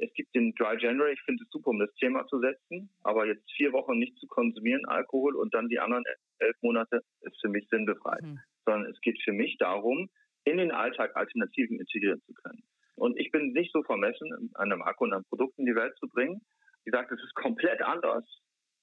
Es 0.00 0.12
gibt 0.14 0.34
den 0.34 0.54
Dry 0.54 0.76
January, 0.78 1.12
ich 1.14 1.22
finde 1.22 1.42
es 1.42 1.50
super, 1.50 1.70
um 1.70 1.78
das 1.78 1.92
Thema 1.94 2.26
zu 2.26 2.38
setzen, 2.38 2.90
aber 3.02 3.26
jetzt 3.26 3.50
vier 3.56 3.72
Wochen 3.72 3.98
nicht 3.98 4.16
zu 4.18 4.26
konsumieren, 4.28 4.84
Alkohol, 4.86 5.34
und 5.34 5.52
dann 5.54 5.68
die 5.68 5.80
anderen 5.80 6.04
elf 6.38 6.56
Monate, 6.62 7.02
ist 7.22 7.40
für 7.40 7.48
mich 7.48 7.66
sinnbefreit. 7.68 8.22
Mhm. 8.22 8.38
Sondern 8.64 8.90
es 8.90 9.00
geht 9.00 9.20
für 9.22 9.32
mich 9.32 9.56
darum, 9.58 10.08
in 10.44 10.58
den 10.58 10.70
Alltag 10.70 11.16
Alternativen 11.16 11.80
integrieren 11.80 12.22
zu 12.26 12.32
können. 12.34 12.62
Und 12.94 13.18
ich 13.18 13.30
bin 13.30 13.52
nicht 13.52 13.72
so 13.72 13.82
vermessen, 13.82 14.52
eine 14.54 14.76
Marke 14.76 15.04
und 15.04 15.12
ein 15.12 15.24
Produkt 15.24 15.58
in 15.58 15.66
die 15.66 15.74
Welt 15.74 15.96
zu 15.98 16.08
bringen, 16.08 16.40
die 16.86 16.90
sagt, 16.90 17.10
es 17.12 17.22
ist 17.22 17.34
komplett 17.34 17.82
anders 17.82 18.24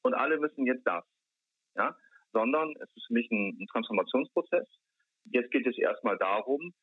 und 0.06 0.14
alle 0.14 0.38
müssen 0.38 0.68
jetzt 0.68 0.86
das. 0.86 1.04
Ja? 1.76 1.98
Sondern 2.32 2.76
es 2.80 2.90
ist 2.96 3.08
für 3.08 3.14
mich 3.14 3.30
ein, 3.32 3.58
ein 3.60 3.68
Transformationsprozess. 3.68 4.68
Jetzt 5.26 5.52
geht 5.52 5.66
es 5.66 5.78
erstmal 5.78 6.18
darum, 6.18 6.74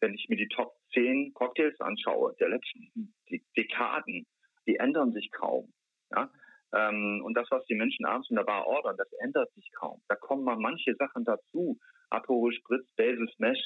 wenn 0.00 0.14
ich 0.14 0.26
mir 0.30 0.36
die 0.36 0.48
Top 0.48 0.72
10 0.94 1.34
Cocktails 1.34 1.78
anschaue 1.80 2.34
der 2.40 2.48
letzten 2.48 3.12
Dekaden, 3.56 4.26
die 4.66 4.76
ändern 4.76 5.12
sich 5.12 5.30
kaum. 5.32 5.70
Ja? 6.10 6.30
Ähm, 6.72 7.20
und 7.24 7.34
das, 7.34 7.46
was 7.50 7.66
die 7.66 7.74
Menschen 7.74 8.06
abends 8.06 8.30
in 8.30 8.36
der 8.36 8.44
Bar 8.44 8.66
ordern, 8.66 8.96
das 8.96 9.12
ändert 9.20 9.52
sich 9.52 9.70
kaum. 9.72 10.00
Da 10.08 10.16
kommen 10.16 10.44
mal 10.44 10.56
manche 10.56 10.94
Sachen 10.96 11.24
dazu. 11.24 11.78
Aperol 12.08 12.52
Spritz, 12.54 12.88
Basil 12.96 13.28
Smash, 13.36 13.58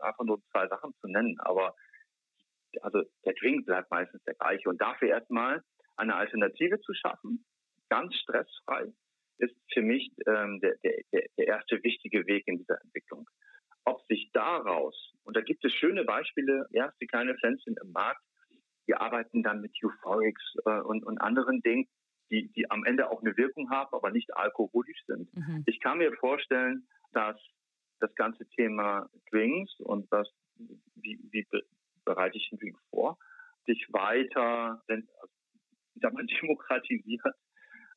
einfach 0.00 0.24
nur 0.24 0.42
zwei 0.50 0.66
Sachen 0.68 0.94
zu 1.00 1.08
nennen. 1.08 1.38
Aber 1.40 1.74
also 2.80 3.02
der 3.26 3.34
Drink 3.34 3.66
bleibt 3.66 3.90
meistens 3.90 4.22
der 4.24 4.34
gleiche. 4.34 4.70
Und 4.70 4.80
dafür 4.80 5.08
erstmal 5.08 5.62
eine 5.96 6.14
Alternative 6.14 6.80
zu 6.80 6.94
schaffen, 6.94 7.44
ganz 7.92 8.14
stressfrei, 8.16 8.90
ist 9.36 9.54
für 9.70 9.82
mich 9.82 10.10
ähm, 10.26 10.60
der, 10.60 10.76
der, 10.82 11.26
der 11.36 11.46
erste 11.46 11.82
wichtige 11.84 12.26
Weg 12.26 12.44
in 12.46 12.56
dieser 12.56 12.80
Entwicklung. 12.82 13.28
Ob 13.84 14.00
sich 14.06 14.30
daraus, 14.32 15.12
und 15.24 15.36
da 15.36 15.42
gibt 15.42 15.62
es 15.62 15.74
schöne 15.74 16.04
Beispiele, 16.04 16.66
erste 16.72 17.06
kleine 17.06 17.34
Pflänzchen 17.34 17.76
im 17.82 17.92
Markt, 17.92 18.22
die 18.88 18.94
arbeiten 18.94 19.42
dann 19.42 19.60
mit 19.60 19.72
Euphorics 19.84 20.54
äh, 20.64 20.80
und, 20.80 21.04
und 21.04 21.18
anderen 21.18 21.60
Dingen, 21.60 21.86
die, 22.30 22.50
die 22.52 22.70
am 22.70 22.84
Ende 22.84 23.10
auch 23.10 23.20
eine 23.20 23.36
Wirkung 23.36 23.68
haben, 23.68 23.94
aber 23.94 24.10
nicht 24.10 24.34
alkoholisch 24.34 25.02
sind. 25.06 25.28
Mhm. 25.36 25.64
Ich 25.66 25.80
kann 25.80 25.98
mir 25.98 26.14
vorstellen, 26.16 26.88
dass 27.12 27.36
das 28.00 28.14
ganze 28.14 28.48
Thema 28.56 29.10
Drinks 29.30 29.78
und 29.80 30.10
was 30.10 30.28
wie, 30.94 31.20
wie 31.30 31.46
bereite 32.06 32.38
ich 32.38 32.48
den 32.48 32.58
Drink 32.58 32.78
vor, 32.88 33.18
sich 33.66 33.86
weiter 33.90 34.82
also, 34.88 35.06
sag 36.00 36.14
mal, 36.14 36.26
demokratisiert 36.42 37.34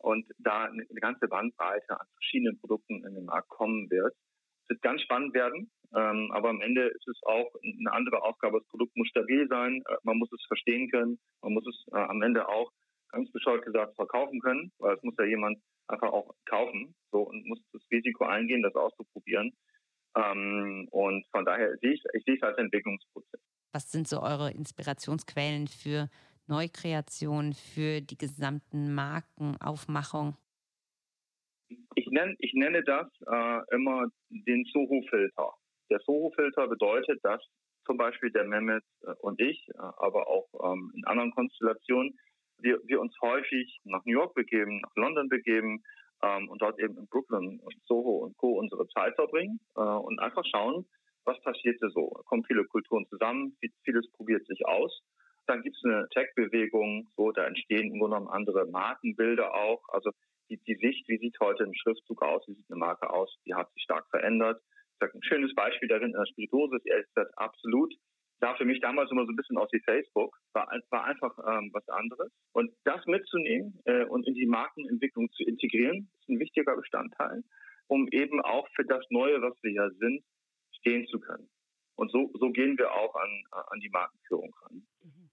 und 0.06 0.26
da 0.38 0.66
eine 0.66 0.86
ganze 1.02 1.28
Bandbreite 1.28 2.00
an 2.00 2.06
verschiedenen 2.14 2.60
Produkten 2.60 3.04
in 3.06 3.16
den 3.16 3.26
Markt 3.26 3.50
kommen 3.50 3.90
wird. 3.90 4.14
Es 4.64 4.70
wird 4.70 4.82
ganz 4.84 5.02
spannend 5.02 5.34
werden, 5.34 5.72
ähm, 5.96 6.30
aber 6.32 6.50
am 6.50 6.62
Ende 6.62 6.88
ist 6.88 7.08
es 7.08 7.20
auch 7.24 7.52
eine 7.64 7.92
andere 7.92 8.22
Aufgabe. 8.22 8.60
Das 8.60 8.68
Produkt 8.68 8.96
muss 8.96 9.08
stabil 9.08 9.48
sein, 9.48 9.82
äh, 9.90 9.96
man 10.04 10.18
muss 10.18 10.32
es 10.32 10.46
verstehen 10.48 10.92
können, 10.92 11.18
man 11.42 11.54
muss 11.54 11.66
es 11.66 11.86
äh, 11.92 11.98
am 11.98 12.22
Ende 12.22 12.48
auch 12.48 12.72
ganz 13.10 13.32
bescheuert 13.32 13.66
gesagt 13.66 13.96
verkaufen 13.96 14.40
können, 14.42 14.72
weil 14.78 14.96
es 14.96 15.02
muss 15.02 15.16
ja 15.18 15.26
jemand 15.26 15.58
einfach 15.88 16.12
auch 16.12 16.36
kaufen 16.46 16.94
so 17.12 17.22
und 17.22 17.44
muss 17.48 17.60
das 17.74 17.82
Risiko 17.92 18.26
eingehen, 18.26 18.62
das 18.62 18.76
auszuprobieren. 18.76 19.54
Ähm, 20.16 20.88
und 20.92 21.26
von 21.32 21.46
daher 21.46 21.78
sehe 21.78 21.94
ich, 21.94 22.04
ich 22.14 22.24
sehe 22.26 22.36
es 22.36 22.44
als 22.44 22.60
Entwicklungsprozess. 22.60 23.42
Was 23.74 23.92
sind 23.92 24.08
so 24.08 24.22
eure 24.22 24.52
Inspirationsquellen 24.52 25.68
für 25.68 26.10
Neukreation, 26.48 27.54
für 27.54 28.02
die 28.02 28.18
gesamten 28.18 28.94
Markenaufmachung? 28.94 30.36
Ich 31.96 32.08
nenne, 32.08 32.36
ich 32.40 32.54
nenne 32.54 32.84
das 32.84 33.08
äh, 33.28 33.76
immer 33.76 34.08
den 34.30 34.66
Soho-Filter. 34.66 35.54
Der 35.90 36.00
Soho-Filter 36.06 36.68
bedeutet, 36.68 37.20
dass 37.24 37.42
zum 37.86 37.98
Beispiel 37.98 38.32
der 38.32 38.46
Mehmet 38.46 38.84
äh, 39.02 39.14
und 39.22 39.40
ich, 39.42 39.68
äh, 39.70 39.78
aber 39.78 40.28
auch 40.28 40.48
ähm, 40.64 40.92
in 40.96 41.06
anderen 41.06 41.32
Konstellationen, 41.32 42.18
wir, 42.60 42.80
wir 42.86 43.02
uns 43.02 43.14
häufig 43.22 43.80
nach 43.84 44.04
New 44.06 44.14
York 44.14 44.34
begeben, 44.34 44.82
nach 44.82 44.96
London 44.96 45.30
begeben 45.30 45.84
ähm, 46.24 46.50
und 46.50 46.62
dort 46.62 46.80
eben 46.80 46.98
in 46.98 47.08
Brooklyn 47.08 47.60
und 47.60 47.76
Soho 47.86 48.26
und 48.26 48.38
Co. 48.38 48.60
unsere 48.60 48.88
Zeit 48.90 49.16
verbringen 49.16 49.60
äh, 49.76 49.82
und 49.82 50.20
einfach 50.20 50.44
schauen, 50.46 50.86
was 51.26 51.42
passierte 51.42 51.90
so. 51.90 52.08
Kommen 52.26 52.44
viele 52.46 52.66
Kulturen 52.66 53.06
zusammen, 53.08 53.58
vieles 53.84 54.10
probiert 54.12 54.46
sich 54.48 54.66
aus. 54.66 55.02
Dann 55.48 55.62
gibt 55.62 55.76
es 55.78 55.84
eine 55.84 56.08
Tech-Bewegung, 56.10 57.10
so 57.16 57.32
da 57.32 57.46
entstehen 57.46 57.92
im 57.92 58.00
Grunde 58.00 58.18
genommen 58.18 58.30
andere 58.30 58.66
Markenbilder 58.66 59.54
auch. 59.54 59.82
Also 59.90 60.12
die, 60.50 60.58
die 60.58 60.76
Sicht, 60.76 61.08
wie 61.08 61.18
sieht 61.18 61.40
heute 61.40 61.64
ein 61.64 61.76
Schriftzug 61.76 62.22
aus, 62.22 62.48
wie 62.48 62.54
sieht 62.54 62.70
eine 62.70 62.80
Marke 62.80 63.10
aus, 63.10 63.36
die 63.46 63.54
hat 63.54 63.72
sich 63.74 63.84
stark 63.84 64.08
verändert. 64.10 64.62
Ein 65.00 65.24
schönes 65.24 65.54
Beispiel 65.54 65.88
darin 65.88 66.12
in 66.12 66.14
der 66.14 66.26
Spirituose 66.26 66.78
ist 66.78 66.88
ehrlich 66.88 67.08
absolut 67.36 67.94
sah 68.40 68.56
für 68.56 68.66
mich 68.66 68.80
damals 68.82 69.12
immer 69.12 69.26
so 69.26 69.32
ein 69.32 69.36
bisschen 69.36 69.58
aus 69.58 69.70
wie 69.72 69.80
Facebook, 69.80 70.38
war, 70.54 70.70
war 70.90 71.06
einfach 71.06 71.38
ähm, 71.48 71.70
was 71.74 71.88
anderes. 71.90 72.32
Und 72.54 72.72
das 72.84 73.06
mitzunehmen 73.06 73.80
äh, 73.86 74.06
und 74.06 74.28
in 74.28 74.34
die 74.34 74.46
Markenentwicklung 74.46 75.32
zu 75.32 75.44
integrieren, 75.44 76.10
ist 76.20 76.30
ein 76.30 76.40
wichtiger 76.40 76.76
Bestandteil, 76.76 77.44
um 77.88 78.08
eben 78.10 78.42
auch 78.42 78.68
für 78.76 78.86
das 78.86 79.04
Neue, 79.10 79.42
was 79.42 79.56
wir 79.64 79.72
ja 79.72 79.90
sind, 79.92 80.24
stehen 80.80 81.08
zu 81.08 81.20
können. 81.20 81.50
Und 81.96 82.12
so, 82.12 82.32
so 82.34 82.52
gehen 82.52 82.78
wir 82.78 82.92
auch 82.92 83.16
an, 83.16 83.44
an 83.52 83.80
die 83.80 83.90
Markenführung 83.90 84.54
ran. 84.64 84.86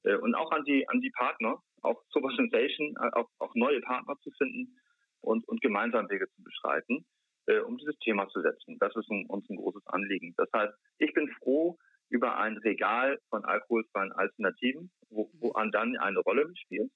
Mhm. 0.05 0.11
Äh, 0.11 0.17
und 0.17 0.35
auch 0.35 0.51
an 0.53 0.65
die, 0.65 0.89
an 0.89 1.01
die 1.01 1.11
Partner, 1.11 1.59
auch 1.83 2.03
Super 2.11 2.31
Sensation, 2.37 2.95
äh, 3.01 3.11
auch, 3.13 3.29
auch 3.39 3.55
neue 3.55 3.81
Partner 3.81 4.17
zu 4.23 4.31
finden 4.33 4.77
und, 5.21 5.47
und 5.49 5.61
gemeinsam 5.61 6.09
Wege 6.09 6.29
zu 6.31 6.43
beschreiten, 6.43 7.05
äh, 7.47 7.59
um 7.61 7.79
dieses 7.79 7.99
Thema 7.99 8.29
zu 8.29 8.41
setzen. 8.41 8.79
Das 8.79 8.95
ist 8.97 9.11
ein, 9.11 9.27
uns 9.27 9.49
ein 9.49 9.57
großes 9.57 9.87
Anliegen. 9.87 10.35
Das 10.37 10.49
heißt, 10.53 10.75
ich 10.99 11.13
bin 11.15 11.29
froh, 11.39 11.79
über 12.13 12.37
ein 12.37 12.59
Regal 12.59 13.19
von 13.31 13.45
alkoholfreien 13.45 14.13
Alternativen, 14.13 14.93
wo, 15.09 15.31
wo 15.41 15.53
dann 15.53 15.97
eine 15.97 16.19
Rolle 16.21 16.47
mitspielt. 16.47 16.91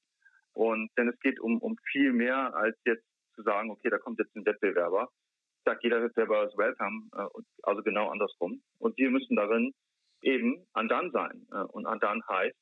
Und 0.53 0.90
denn 0.97 1.09
es 1.09 1.19
geht 1.21 1.40
um, 1.40 1.59
um 1.59 1.77
viel 1.90 2.12
mehr 2.12 2.55
als 2.55 2.77
jetzt 2.85 3.05
zu 3.35 3.42
sagen, 3.42 3.71
okay, 3.71 3.88
da 3.88 3.99
kommt 3.99 4.19
jetzt 4.19 4.35
ein 4.37 4.45
Wettbewerber. 4.45 5.09
Sagt 5.64 5.83
jeder 5.85 6.03
Wettbewerber 6.03 6.49
ist 6.49 6.57
welcome, 6.57 7.09
äh, 7.14 7.42
also 7.62 7.83
genau 7.83 8.11
andersrum. 8.11 8.62
Und 8.79 8.97
wir 8.99 9.11
müssen 9.11 9.37
darin 9.37 9.73
eben 10.21 10.66
an 10.75 10.88
dann 10.88 11.11
sein. 11.12 11.47
Äh, 11.51 11.64
und 11.73 11.87
an 11.87 11.99
dann 11.99 12.23
heißt, 12.29 12.57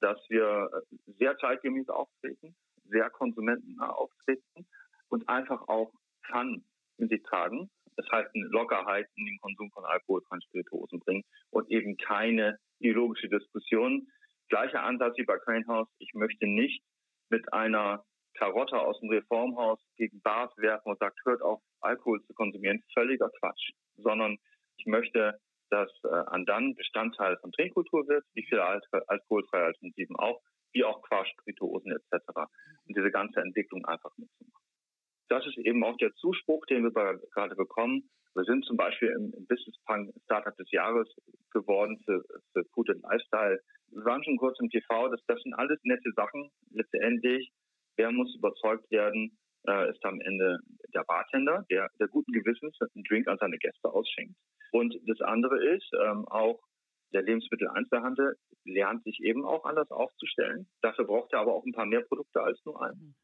dass 0.00 0.18
wir 0.28 0.70
äh, 0.72 1.12
sehr 1.18 1.36
zeitgemäß 1.38 1.88
auftreten, 1.88 2.54
sehr 2.84 3.10
konsumentennah 3.10 3.90
auftreten 3.90 4.66
und 5.08 5.28
einfach 5.28 5.68
auch 5.68 5.92
Fun 6.26 6.64
in 6.98 7.08
sich 7.08 7.22
tragen 7.22 7.70
das 8.00 8.10
heißt 8.10 8.34
eine 8.34 8.46
Lockerheit 8.46 9.08
in 9.16 9.26
den 9.26 9.38
Konsum 9.40 9.70
von 9.72 9.84
alkoholfreien 9.84 10.42
Spirituosen 10.42 11.00
bringen 11.00 11.22
und 11.50 11.70
eben 11.70 11.96
keine 11.96 12.58
ideologische 12.78 13.28
Diskussion. 13.28 14.06
Gleicher 14.48 14.82
Ansatz 14.82 15.16
wie 15.18 15.24
bei 15.24 15.38
Cranehouse. 15.38 15.88
Ich 15.98 16.14
möchte 16.14 16.46
nicht 16.46 16.82
mit 17.28 17.52
einer 17.52 18.04
Karotte 18.34 18.78
aus 18.78 18.98
dem 19.00 19.10
Reformhaus 19.10 19.78
gegen 19.96 20.20
Bars 20.22 20.50
werfen 20.56 20.90
und 20.90 20.98
sagt, 20.98 21.18
hört 21.24 21.42
auf, 21.42 21.60
Alkohol 21.80 22.22
zu 22.24 22.32
konsumieren. 22.32 22.82
Völliger 22.94 23.30
Quatsch. 23.38 23.72
Sondern 23.96 24.38
ich 24.76 24.86
möchte, 24.86 25.38
dass 25.70 25.90
äh, 26.04 26.08
Andan 26.08 26.74
Bestandteil 26.74 27.36
von 27.38 27.52
Trinkkultur 27.52 28.06
wird, 28.08 28.24
wie 28.34 28.44
viele 28.48 28.64
alkoholfreie 28.64 29.64
Alternativen 29.64 30.16
auch, 30.16 30.40
wie 30.72 30.84
auch 30.84 31.02
Quark, 31.02 31.26
Spirituosen 31.28 31.92
etc. 31.92 32.26
Und 32.86 32.96
diese 32.96 33.10
ganze 33.10 33.40
Entwicklung 33.40 33.84
einfach 33.86 34.10
mitzumachen 34.16 34.60
das 35.30 35.46
ist 35.46 35.58
eben 35.58 35.82
auch 35.84 35.96
der 35.96 36.12
Zuspruch, 36.14 36.66
den 36.66 36.82
wir 36.82 36.90
gerade 36.90 37.54
bekommen. 37.54 38.10
Wir 38.34 38.44
sind 38.44 38.64
zum 38.64 38.76
Beispiel 38.76 39.08
im, 39.10 39.32
im 39.36 39.46
Business 39.46 39.76
Punk 39.86 40.12
Startup 40.24 40.56
des 40.56 40.70
Jahres 40.72 41.08
geworden 41.52 42.00
für, 42.04 42.22
für 42.52 42.64
Food 42.74 42.90
and 42.90 43.02
Lifestyle. 43.02 43.60
Wir 43.90 44.04
waren 44.04 44.22
schon 44.24 44.36
kurz 44.36 44.58
im 44.60 44.70
TV, 44.70 45.08
das, 45.08 45.20
das 45.26 45.40
sind 45.42 45.54
alles 45.54 45.78
nette 45.84 46.12
Sachen. 46.14 46.50
Letztendlich, 46.72 47.50
wer 47.96 48.10
muss 48.12 48.34
überzeugt 48.36 48.90
werden, 48.90 49.38
äh, 49.68 49.90
ist 49.90 50.04
am 50.04 50.20
Ende 50.20 50.58
der 50.94 51.04
Bartender, 51.04 51.64
der, 51.70 51.88
der 51.98 52.08
guten 52.08 52.32
Gewissens 52.32 52.76
einen 52.80 53.04
Drink 53.04 53.28
an 53.28 53.38
seine 53.38 53.58
Gäste 53.58 53.88
ausschenkt. 53.88 54.34
Und 54.72 54.94
das 55.06 55.20
andere 55.20 55.62
ist, 55.74 55.90
ähm, 55.94 56.26
auch 56.28 56.60
der 57.12 57.22
Lebensmitteleinzelhandel 57.22 58.36
lernt 58.64 59.02
sich 59.04 59.20
eben 59.20 59.44
auch 59.44 59.64
anders 59.64 59.90
aufzustellen. 59.90 60.68
Dafür 60.82 61.06
braucht 61.06 61.32
er 61.32 61.40
aber 61.40 61.54
auch 61.54 61.64
ein 61.64 61.72
paar 61.72 61.86
mehr 61.86 62.02
Produkte 62.02 62.42
als 62.42 62.60
nur 62.64 62.82
einen. 62.82 63.00
Mhm. 63.00 63.14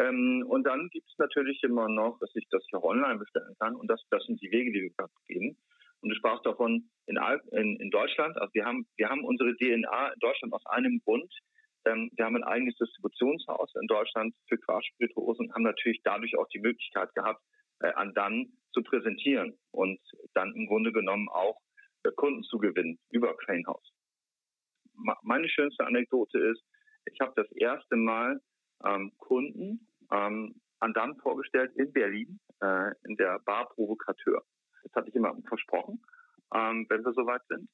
Ähm, 0.00 0.44
und 0.48 0.64
dann 0.64 0.88
gibt 0.90 1.08
es 1.08 1.18
natürlich 1.18 1.62
immer 1.62 1.88
noch, 1.88 2.18
dass 2.18 2.30
ich 2.34 2.46
das 2.50 2.64
hier 2.68 2.82
online 2.82 3.18
bestellen 3.18 3.54
kann. 3.60 3.76
Und 3.76 3.88
das, 3.88 4.02
das 4.10 4.24
sind 4.24 4.40
die 4.40 4.50
Wege, 4.50 4.72
die 4.72 4.82
wir 4.82 4.90
gerade 4.90 5.12
gehen. 5.26 5.56
Und 6.00 6.10
du 6.10 6.16
sprachst 6.16 6.44
davon 6.44 6.90
in, 7.06 7.18
in, 7.52 7.76
in 7.80 7.90
Deutschland. 7.90 8.36
Also 8.38 8.52
wir 8.54 8.64
haben, 8.64 8.86
wir 8.96 9.08
haben 9.08 9.24
unsere 9.24 9.54
DNA 9.56 10.08
in 10.08 10.18
Deutschland 10.20 10.52
aus 10.52 10.66
einem 10.66 11.00
Grund. 11.04 11.32
Ähm, 11.86 12.10
wir 12.16 12.24
haben 12.24 12.36
ein 12.36 12.44
eigenes 12.44 12.76
Distributionshaus 12.76 13.72
in 13.80 13.86
Deutschland 13.86 14.34
für 14.48 14.58
Quarzspirituosen 14.58 15.46
und 15.46 15.54
haben 15.54 15.62
natürlich 15.62 16.00
dadurch 16.02 16.36
auch 16.36 16.48
die 16.48 16.60
Möglichkeit 16.60 17.14
gehabt, 17.14 17.42
äh, 17.80 17.92
an 17.92 18.12
dann 18.14 18.52
zu 18.74 18.82
präsentieren 18.82 19.56
und 19.70 20.00
dann 20.34 20.52
im 20.54 20.66
Grunde 20.66 20.92
genommen 20.92 21.28
auch 21.30 21.60
äh, 22.02 22.10
Kunden 22.12 22.42
zu 22.42 22.58
gewinnen 22.58 22.98
über 23.10 23.34
Crane 23.38 23.66
House. 23.66 23.92
meine 25.22 25.48
schönste 25.48 25.86
Anekdote 25.86 26.38
ist, 26.38 26.62
ich 27.06 27.20
habe 27.20 27.32
das 27.36 27.50
erste 27.52 27.96
Mal 27.96 28.40
ähm, 28.84 29.12
Kunden 29.18 29.88
ähm, 30.10 30.60
an 30.80 30.92
dann 30.92 31.16
vorgestellt 31.16 31.72
in 31.76 31.92
Berlin 31.92 32.40
äh, 32.60 32.92
in 33.04 33.16
der 33.16 33.38
Bar 33.40 33.68
Provokateur. 33.70 34.42
Das 34.82 34.92
hatte 34.94 35.08
ich 35.08 35.14
immer 35.14 35.34
versprochen, 35.48 36.02
ähm, 36.54 36.86
wenn 36.88 37.04
wir 37.04 37.12
soweit 37.12 37.42
sind. 37.48 37.68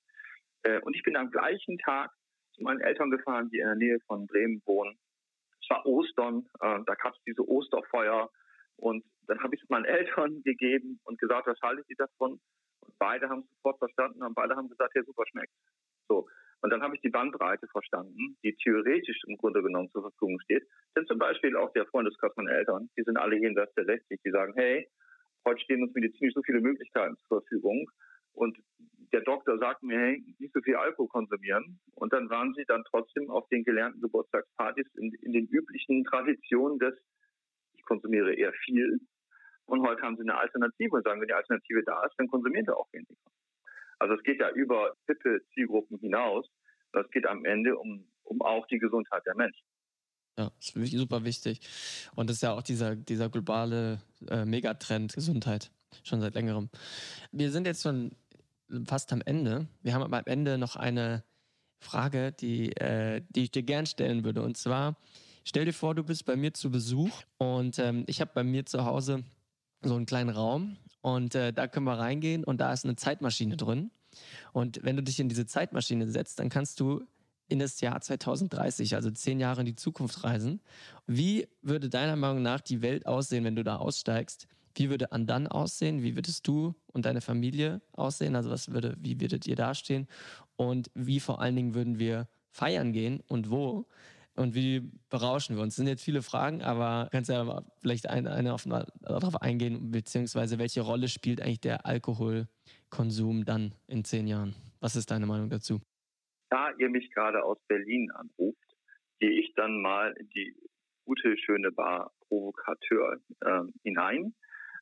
Äh, 0.62 0.80
und 0.80 0.94
ich 0.94 1.02
bin 1.02 1.16
am 1.16 1.30
gleichen 1.30 1.78
Tag 1.78 2.10
zu 2.54 2.62
meinen 2.62 2.80
Eltern 2.80 3.10
gefahren, 3.10 3.48
die 3.50 3.58
in 3.58 3.66
der 3.66 3.76
Nähe 3.76 3.98
von 4.06 4.26
Bremen 4.26 4.62
wohnen. 4.66 4.98
Es 5.62 5.70
war 5.70 5.86
Ostern, 5.86 6.48
äh, 6.60 6.78
da 6.86 6.94
gab 6.94 7.14
es 7.14 7.22
diese 7.26 7.46
Osterfeuer 7.48 8.30
und 8.80 9.04
dann 9.26 9.42
habe 9.42 9.54
ich 9.54 9.62
es 9.62 9.68
meinen 9.68 9.84
Eltern 9.84 10.42
gegeben 10.44 11.00
und 11.04 11.18
gesagt, 11.20 11.46
was 11.46 11.60
haltet 11.62 11.88
ihr 11.88 11.96
davon? 11.96 12.40
Und 12.80 12.98
beide 12.98 13.28
haben 13.28 13.40
es 13.40 13.50
sofort 13.56 13.78
verstanden 13.78 14.22
und 14.22 14.34
beide 14.34 14.56
haben 14.56 14.68
gesagt, 14.68 14.94
ja 14.94 15.02
super 15.04 15.24
schmeckt. 15.30 15.52
So. 16.08 16.26
Und 16.62 16.70
dann 16.70 16.82
habe 16.82 16.94
ich 16.94 17.00
die 17.00 17.08
Bandbreite 17.08 17.66
verstanden, 17.68 18.36
die 18.42 18.54
theoretisch 18.56 19.18
im 19.26 19.36
Grunde 19.38 19.62
genommen 19.62 19.90
zur 19.90 20.02
Verfügung 20.02 20.38
steht. 20.40 20.66
Denn 20.94 21.06
zum 21.06 21.18
Beispiel 21.18 21.56
auch 21.56 21.72
der 21.72 21.86
Freundeskreis 21.86 22.32
meiner 22.36 22.52
Eltern, 22.52 22.90
die 22.98 23.02
sind 23.02 23.16
alle 23.16 23.36
jenseits 23.36 23.72
der 23.74 23.86
60, 23.86 24.20
die 24.22 24.30
sagen, 24.30 24.52
hey, 24.56 24.86
heute 25.46 25.60
stehen 25.60 25.82
uns 25.82 25.94
medizinisch 25.94 26.34
so 26.34 26.42
viele 26.42 26.60
Möglichkeiten 26.60 27.16
zur 27.28 27.40
Verfügung. 27.40 27.90
Und 28.32 28.58
der 29.12 29.22
Doktor 29.22 29.58
sagt 29.58 29.82
mir, 29.82 29.98
hey, 29.98 30.24
nicht 30.38 30.52
so 30.52 30.60
viel 30.60 30.76
Alkohol 30.76 31.08
konsumieren. 31.08 31.80
Und 31.94 32.12
dann 32.12 32.28
waren 32.28 32.52
sie 32.54 32.64
dann 32.66 32.84
trotzdem 32.84 33.30
auf 33.30 33.48
den 33.48 33.64
gelernten 33.64 34.00
Geburtstagspartys 34.02 34.86
in, 34.96 35.12
in 35.22 35.32
den 35.32 35.46
üblichen 35.46 36.04
Traditionen 36.04 36.78
des, 36.78 36.94
konsumiere 37.90 38.34
eher 38.34 38.52
viel. 38.64 39.00
Und 39.66 39.86
heute 39.86 40.02
haben 40.02 40.16
sie 40.16 40.22
eine 40.22 40.38
Alternative 40.38 40.96
und 40.96 41.04
sagen, 41.04 41.20
wenn 41.20 41.28
die 41.28 41.34
Alternative 41.34 41.82
da 41.84 42.04
ist, 42.04 42.14
dann 42.18 42.28
konsumieren 42.28 42.64
sie 42.66 42.76
auch 42.76 42.88
weniger. 42.92 43.14
Also 43.98 44.14
es 44.14 44.22
geht 44.22 44.40
ja 44.40 44.50
über 44.50 44.94
hippe 45.06 45.40
Zielgruppen 45.52 45.98
hinaus. 45.98 46.46
Das 46.92 47.08
geht 47.10 47.26
am 47.26 47.44
Ende 47.44 47.76
um, 47.76 48.06
um 48.22 48.40
auch 48.42 48.66
die 48.68 48.78
Gesundheit 48.78 49.24
der 49.26 49.36
Menschen. 49.36 49.64
Ja, 50.38 50.50
das 50.56 50.74
ist 50.74 50.92
super 50.92 51.24
wichtig. 51.24 51.60
Und 52.14 52.30
das 52.30 52.36
ist 52.36 52.42
ja 52.42 52.52
auch 52.52 52.62
dieser, 52.62 52.96
dieser 52.96 53.28
globale 53.28 54.00
äh, 54.28 54.44
Megatrend 54.44 55.12
Gesundheit, 55.12 55.70
schon 56.02 56.20
seit 56.20 56.34
längerem. 56.34 56.70
Wir 57.32 57.50
sind 57.50 57.66
jetzt 57.66 57.82
schon 57.82 58.12
fast 58.86 59.12
am 59.12 59.22
Ende. 59.24 59.66
Wir 59.82 59.94
haben 59.94 60.02
aber 60.02 60.18
am 60.18 60.26
Ende 60.26 60.56
noch 60.56 60.76
eine 60.76 61.24
Frage, 61.80 62.32
die, 62.32 62.72
äh, 62.76 63.22
die 63.28 63.44
ich 63.44 63.50
dir 63.50 63.62
gern 63.62 63.86
stellen 63.86 64.24
würde. 64.24 64.42
Und 64.42 64.56
zwar, 64.56 64.96
stell 65.44 65.64
dir 65.64 65.72
vor, 65.72 65.94
du 65.94 66.04
bist 66.04 66.24
bei 66.24 66.36
mir 66.36 66.54
zu 66.54 66.70
Besuch 66.70 67.10
und 67.38 67.78
ähm, 67.78 68.04
ich 68.06 68.20
habe 68.20 68.30
bei 68.34 68.44
mir 68.44 68.66
zu 68.66 68.84
Hause 68.84 69.24
so 69.82 69.94
einen 69.94 70.06
kleinen 70.06 70.30
Raum 70.30 70.76
und 71.00 71.34
äh, 71.34 71.52
da 71.52 71.66
können 71.68 71.86
wir 71.86 71.98
reingehen 71.98 72.44
und 72.44 72.60
da 72.60 72.72
ist 72.72 72.84
eine 72.84 72.96
Zeitmaschine 72.96 73.56
drin. 73.56 73.90
Und 74.52 74.80
wenn 74.82 74.96
du 74.96 75.02
dich 75.02 75.20
in 75.20 75.28
diese 75.28 75.46
Zeitmaschine 75.46 76.08
setzt, 76.08 76.40
dann 76.40 76.48
kannst 76.48 76.80
du 76.80 77.02
in 77.48 77.58
das 77.58 77.80
Jahr 77.80 78.00
2030, 78.00 78.94
also 78.94 79.10
zehn 79.10 79.40
Jahre 79.40 79.60
in 79.60 79.66
die 79.66 79.76
Zukunft 79.76 80.22
reisen. 80.24 80.60
Wie 81.06 81.48
würde 81.62 81.88
deiner 81.88 82.16
Meinung 82.16 82.42
nach 82.42 82.60
die 82.60 82.82
Welt 82.82 83.06
aussehen, 83.06 83.44
wenn 83.44 83.56
du 83.56 83.64
da 83.64 83.76
aussteigst? 83.76 84.46
Wie 84.74 84.88
würde 84.88 85.10
Andan 85.12 85.48
aussehen? 85.48 86.02
Wie 86.02 86.14
würdest 86.14 86.46
du 86.46 86.74
und 86.92 87.06
deine 87.06 87.20
Familie 87.20 87.80
aussehen? 87.92 88.36
Also 88.36 88.50
was 88.50 88.70
würde, 88.70 88.96
wie 89.00 89.20
würdet 89.20 89.46
ihr 89.46 89.56
dastehen? 89.56 90.06
Und 90.56 90.90
wie 90.94 91.18
vor 91.18 91.40
allen 91.40 91.56
Dingen 91.56 91.74
würden 91.74 91.98
wir 91.98 92.28
feiern 92.50 92.92
gehen 92.92 93.20
und 93.26 93.50
wo? 93.50 93.86
Und 94.40 94.54
wie 94.54 94.90
berauschen 95.10 95.56
wir 95.56 95.62
uns? 95.62 95.74
Das 95.74 95.76
sind 95.76 95.86
jetzt 95.86 96.02
viele 96.02 96.22
Fragen, 96.22 96.62
aber 96.62 97.10
kannst 97.12 97.28
ja 97.28 97.62
vielleicht 97.82 98.08
eine, 98.08 98.32
eine 98.32 98.54
auf, 98.54 98.64
darauf 98.64 99.42
eingehen, 99.42 99.90
beziehungsweise 99.90 100.58
welche 100.58 100.80
Rolle 100.80 101.08
spielt 101.08 101.42
eigentlich 101.42 101.60
der 101.60 101.84
Alkoholkonsum 101.84 103.44
dann 103.44 103.74
in 103.86 104.02
zehn 104.02 104.26
Jahren? 104.26 104.54
Was 104.80 104.96
ist 104.96 105.10
deine 105.10 105.26
Meinung 105.26 105.50
dazu? 105.50 105.82
Da 106.48 106.70
ihr 106.78 106.88
mich 106.88 107.12
gerade 107.12 107.44
aus 107.44 107.58
Berlin 107.68 108.10
anruft, 108.12 108.64
gehe 109.18 109.30
ich 109.30 109.52
dann 109.56 109.82
mal 109.82 110.14
in 110.18 110.30
die 110.30 110.56
gute, 111.04 111.36
schöne 111.36 111.70
Bar 111.70 112.10
Provokateur 112.26 113.18
äh, 113.42 113.60
hinein 113.82 114.34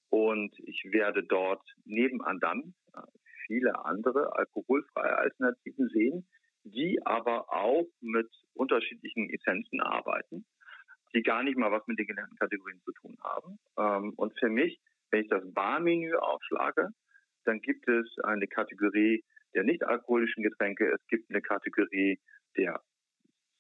und 0.09 0.57
ich 0.61 0.85
werde 0.92 1.25
dort 1.25 1.62
nebenan 1.85 2.38
dann 2.38 2.75
äh, 2.94 3.01
viele 3.49 3.85
andere 3.85 4.37
alkoholfreie 4.37 5.18
Alternativen 5.18 5.88
sehen, 5.88 6.29
die 6.62 7.05
aber 7.05 7.53
auch 7.53 7.88
mit 8.01 8.29
unterschiedlichen 8.59 9.31
Essenzen 9.31 9.81
arbeiten, 9.81 10.44
die 11.14 11.23
gar 11.23 11.42
nicht 11.42 11.57
mal 11.57 11.73
was 11.73 11.87
mit 11.87 11.99
den 11.99 12.07
genannten 12.07 12.37
Kategorien 12.37 12.81
zu 12.85 12.92
tun 12.92 13.16
haben. 13.23 13.59
Ähm, 13.79 14.12
und 14.16 14.38
für 14.38 14.49
mich, 14.49 14.81
wenn 15.11 15.23
ich 15.23 15.29
das 15.29 15.42
Barmenü 15.55 16.14
aufschlage, 16.16 16.90
dann 17.44 17.61
gibt 17.61 17.88
es 17.88 18.07
eine 18.25 18.47
Kategorie 18.47 19.25
der 19.55 19.64
nicht 19.64 19.83
alkoholischen 19.83 20.42
Getränke, 20.42 20.92
es 20.92 21.07
gibt 21.09 21.31
eine 21.31 21.40
Kategorie 21.40 22.21
der 22.57 22.83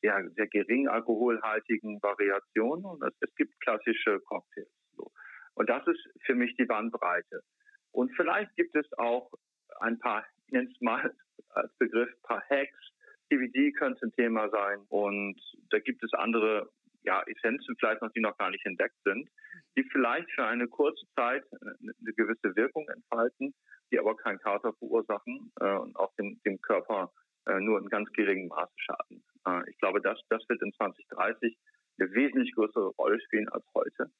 sehr, 0.00 0.30
sehr 0.36 0.46
gering 0.46 0.88
alkoholhaltigen 0.88 2.00
Variationen 2.02 2.84
und 2.84 3.02
es, 3.02 3.14
es 3.20 3.34
gibt 3.34 3.58
klassische 3.60 4.20
Cocktails. 4.20 4.68
So. 4.96 5.10
Und 5.54 5.68
das 5.68 5.86
ist 5.86 6.08
für 6.24 6.34
mich 6.34 6.54
die 6.56 6.66
Bandbreite. 6.66 7.42
Und 7.90 8.14
vielleicht 8.14 8.54
gibt 8.54 8.76
es 8.76 8.86
auch 8.98 9.32
ein 9.80 9.98
paar, 9.98 10.24
ich 10.46 10.52
nenne 10.52 10.70
es 10.70 10.80
mal 10.80 11.12
als 11.50 11.72
Begriff, 11.78 12.10
paar 12.22 12.42
Hacks, 12.48 12.92
CBD 13.28 13.72
könnte 13.72 14.06
ein 14.06 14.12
Thema 14.12 14.48
sein 14.50 14.80
und 14.88 15.40
da 15.70 15.78
gibt 15.78 16.02
es 16.02 16.12
andere 16.14 16.70
ja, 17.02 17.22
Essenzen 17.26 17.76
vielleicht 17.78 18.02
noch, 18.02 18.12
die 18.12 18.20
noch 18.20 18.36
gar 18.36 18.50
nicht 18.50 18.64
entdeckt 18.66 18.96
sind, 19.04 19.28
die 19.76 19.84
vielleicht 19.84 20.30
für 20.32 20.44
eine 20.44 20.68
kurze 20.68 21.06
Zeit 21.14 21.44
eine 21.62 22.12
gewisse 22.14 22.54
Wirkung 22.56 22.88
entfalten, 22.88 23.54
die 23.90 23.98
aber 23.98 24.16
keinen 24.16 24.38
Kater 24.38 24.72
verursachen 24.74 25.52
äh, 25.60 25.76
und 25.76 25.96
auch 25.96 26.14
dem, 26.16 26.40
dem 26.44 26.60
Körper 26.60 27.12
äh, 27.46 27.60
nur 27.60 27.78
in 27.78 27.88
ganz 27.88 28.10
geringem 28.12 28.48
Maße 28.48 28.74
schaden. 28.76 29.24
Äh, 29.46 29.70
ich 29.70 29.78
glaube, 29.78 30.00
das, 30.00 30.20
das 30.28 30.46
wird 30.48 30.60
in 30.62 30.72
2030 30.72 31.56
eine 31.98 32.12
wesentlich 32.12 32.54
größere 32.54 32.88
Rolle 32.98 33.20
spielen 33.20 33.48
als 33.48 33.64
heute. 33.74 34.10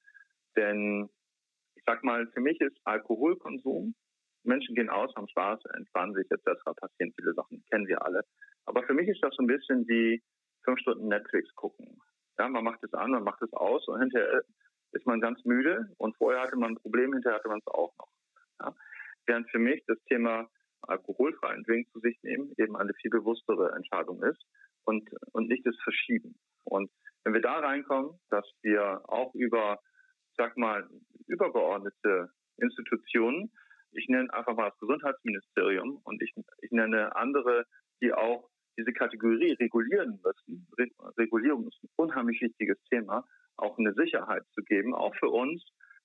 Denn 0.57 1.09
ich 1.75 1.83
sag 1.85 2.03
mal, 2.03 2.27
für 2.29 2.41
mich 2.41 2.61
ist 2.61 2.77
Alkoholkonsum, 2.85 3.95
Menschen 4.45 4.75
gehen 4.75 4.89
aus, 4.89 5.15
haben 5.15 5.29
Spaß, 5.29 5.61
entspannen 5.77 6.15
sich 6.15 6.31
etc., 6.31 6.63
passieren 6.77 7.13
viele 7.17 7.35
Sachen, 7.35 7.63
kennen 7.71 7.87
wir 7.87 8.05
alle. 8.05 8.25
Aber 8.69 8.83
für 8.83 8.93
mich 8.93 9.09
ist 9.09 9.23
das 9.23 9.35
so 9.35 9.43
ein 9.43 9.47
bisschen 9.47 9.89
wie 9.89 10.23
fünf 10.63 10.79
Stunden 10.81 11.09
Netflix 11.09 11.53
gucken. 11.55 11.99
Ja, 12.39 12.49
man 12.49 12.65
macht 12.65 12.85
es 12.85 12.93
an, 12.93 13.13
man 13.13 13.25
macht 13.25 13.41
es 13.43 13.53
aus 13.55 13.89
und 13.89 13.99
hinterher 14.01 14.43
ist 14.93 15.07
man 15.07 15.21
ganz 15.21 15.43
müde 15.45 15.89
und 15.97 16.17
vorher 16.17 16.43
hatte 16.43 16.57
man 16.57 16.73
ein 16.73 16.77
Problem, 16.77 17.13
hinterher 17.15 17.39
hatte 17.39 17.49
man 17.49 17.61
es 17.61 17.67
auch 17.67 17.95
noch. 17.99 18.11
Ja. 18.61 18.75
Während 19.27 19.51
für 19.51 19.59
mich 19.59 19.83
das 19.87 19.99
Thema 20.05 20.49
alkoholfreien 20.83 21.65
Drink 21.65 21.91
zu 21.93 22.01
sich 22.01 22.19
nehmen 22.23 22.53
eben 22.59 22.77
eine 22.77 22.93
viel 22.95 23.11
bewusstere 23.11 23.73
Entscheidung 23.73 24.23
ist 24.23 24.43
und, 24.85 25.09
und 25.33 25.49
nicht 25.49 25.67
das 25.67 25.77
Verschieben. 25.83 26.39
Und 26.65 26.91
wenn 27.25 27.33
wir 27.33 27.41
da 27.41 27.59
reinkommen, 27.61 28.19
dass 28.29 28.47
wir 28.63 29.01
auch 29.09 29.35
über, 29.35 29.81
sag 30.37 30.57
mal, 30.59 30.89
übergeordnete 31.27 32.31
Institutionen, 32.59 33.51
ich 33.93 34.09
nenne 34.09 34.33
einfach 34.33 34.55
mal 34.55 34.69
das 34.69 34.79
Gesundheitsministerium 34.79 36.01
und 36.05 36.23
ich, 36.23 36.35
ich 36.61 36.71
nenne 36.71 37.17
andere, 37.17 37.65
die 38.03 38.13
auch 38.13 38.49
diese 38.79 38.93
Kategorie 38.93 39.53
regulieren 39.55 40.21
müssen. 40.25 40.67
Re 40.79 40.87
Regulierung 41.19 41.67
ist 41.67 41.83
ein 41.83 41.91
unheimlich 41.97 42.41
wichtiges 42.41 42.79
Thema, 42.85 43.27
auch 43.57 43.77
eine 43.77 43.93
Sicherheit 43.95 44.45
zu 44.55 44.63
geben, 44.63 44.95
auch 44.95 45.15
für 45.17 45.29
uns. 45.29 45.63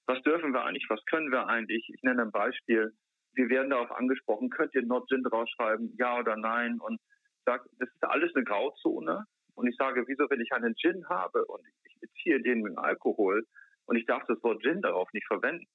Was 0.07 0.21
dürfen 0.23 0.51
wir 0.51 0.65
eigentlich? 0.65 0.85
Was 0.89 1.05
können 1.05 1.31
wir 1.31 1.47
eigentlich? 1.47 1.87
Ich 1.93 2.01
nenne 2.01 2.23
ein 2.23 2.31
Beispiel. 2.31 2.91
Wir 3.35 3.49
werden 3.49 3.69
darauf 3.69 3.91
angesprochen, 3.91 4.49
könnt 4.49 4.75
ihr 4.75 4.83
Not 4.83 5.07
Gin 5.07 5.23
draufschreiben, 5.23 5.95
ja 5.97 6.19
oder 6.19 6.35
nein? 6.35 6.79
Und 6.79 6.99
sag, 7.45 7.63
das 7.79 7.89
ist 7.89 8.03
alles 8.03 8.35
eine 8.35 8.43
Grauzone. 8.43 9.25
Und 9.55 9.67
ich 9.67 9.75
sage, 9.77 10.03
wieso, 10.07 10.29
wenn 10.29 10.41
ich 10.41 10.51
einen 10.51 10.75
Gin 10.75 11.07
habe 11.09 11.45
und 11.45 11.61
ich 11.85 11.99
beziehe 11.99 12.41
den 12.41 12.61
mit 12.61 12.77
Alkohol 12.77 13.45
und 13.85 13.95
ich 13.95 14.05
darf 14.05 14.23
das 14.27 14.41
Wort 14.43 14.61
Gin 14.63 14.81
darauf 14.81 15.11
nicht 15.13 15.27
verwenden? 15.27 15.65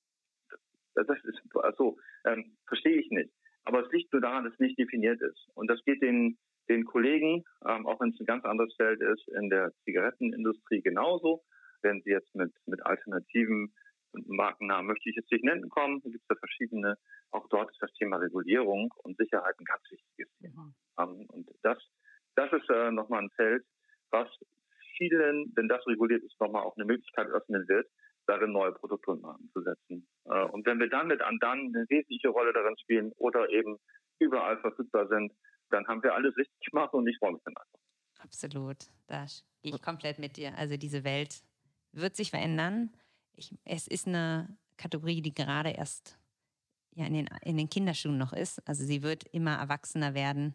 Das 0.95 1.07
ist, 1.23 1.41
also, 1.55 1.97
ähm, 2.25 2.57
verstehe 2.67 3.01
ich 3.01 3.09
nicht. 3.11 3.31
Aber 3.65 3.85
es 3.85 3.93
liegt 3.93 4.13
nur 4.13 4.23
daran, 4.23 4.45
dass 4.45 4.55
es 4.55 4.59
nicht 4.59 4.79
definiert 4.79 5.21
ist. 5.21 5.47
Und 5.55 5.69
das 5.71 5.83
geht 5.85 6.03
den 6.03 6.37
den 6.69 6.85
Kollegen, 6.85 7.45
ähm, 7.67 7.87
auch 7.87 8.01
wenn 8.01 8.11
es 8.11 8.21
ein 8.21 8.27
ganz 8.27 8.45
anderes 8.45 8.75
Feld 8.77 9.01
ist, 9.01 9.27
in 9.29 9.51
der 9.51 9.73
Zigarettenindustrie 9.85 10.83
genauso. 10.83 11.43
Wenn 11.83 12.03
sie 12.03 12.11
jetzt 12.11 12.35
mit, 12.35 12.53
mit 12.67 12.85
alternativen 12.85 13.73
Markennamen 14.13 14.87
möchte 14.87 15.09
ich 15.09 15.17
jetzt 15.17 15.31
nicht 15.31 15.45
nennen 15.45 15.69
kommen, 15.69 16.01
gibt 16.03 16.23
es 16.23 16.29
ja 16.29 16.37
verschiedene. 16.37 16.97
Auch 17.31 17.47
dort 17.49 17.71
ist 17.71 17.83
das 17.83 17.93
Thema 17.95 18.17
Regulierung 18.17 18.93
und 18.99 19.17
Sicherheit 19.17 19.55
ein 19.59 19.65
ganz 19.65 19.83
wichtiges 19.91 20.31
Thema. 20.41 20.73
Ähm, 20.99 21.27
und 21.29 21.49
das, 21.63 21.79
das 22.35 22.53
ist 22.53 22.69
äh, 22.71 22.91
nochmal 22.91 23.23
ein 23.23 23.31
Feld, 23.31 23.65
was 24.11 24.29
vielen, 24.97 25.53
wenn 25.55 25.69
das 25.69 25.87
reguliert 25.87 26.23
ist, 26.25 26.41
nochmal 26.41 26.63
auch 26.63 26.77
eine 26.77 26.87
Möglichkeit 26.87 27.29
öffnen 27.29 27.69
wird, 27.69 27.89
darin 28.27 28.53
neue 28.53 28.73
Produkte 28.73 29.13
anzusetzen. 29.23 30.07
Äh, 30.25 30.45
und 30.45 30.67
wenn 30.67 30.81
wir 30.81 30.89
dann 30.89 31.07
mit 31.07 31.21
Andan 31.23 31.73
eine 31.75 31.87
wesentliche 31.89 32.29
Rolle 32.29 32.53
darin 32.53 32.77
spielen 32.79 33.13
oder 33.17 33.49
eben 33.51 33.79
überall 34.19 34.59
verfügbar 34.59 35.07
sind, 35.09 35.33
dann 35.71 35.87
haben 35.87 36.03
wir 36.03 36.15
alles 36.15 36.37
richtig 36.37 36.71
gemacht 36.71 36.93
und 36.95 37.07
ich 37.07 37.17
freue 37.19 37.33
mich 37.33 37.43
dann 37.45 37.57
einfach. 37.57 37.79
Absolut, 38.21 38.77
da 39.07 39.27
gehe 39.63 39.75
ich 39.75 39.83
komplett 39.83 40.19
mit 40.19 40.37
dir. 40.37 40.57
Also 40.57 40.77
diese 40.77 41.05
Welt 41.05 41.43
wird 41.93 42.17
sich 42.17 42.31
verändern. 42.31 42.93
Ich, 43.35 43.55
es 43.65 43.87
ist 43.87 44.07
eine 44.07 44.57
Kategorie, 44.77 45.23
die 45.23 45.35
gerade 45.35 45.71
erst 45.71 46.19
ja, 46.95 47.07
in, 47.07 47.15
den, 47.15 47.29
in 47.43 47.57
den 47.57 47.71
Kinderschuhen 47.71 48.19
noch 48.19 48.33
ist. 48.33 48.67
Also 48.69 48.85
sie 48.85 49.03
wird 49.03 49.25
immer 49.25 49.57
erwachsener 49.57 50.15
werden. 50.15 50.55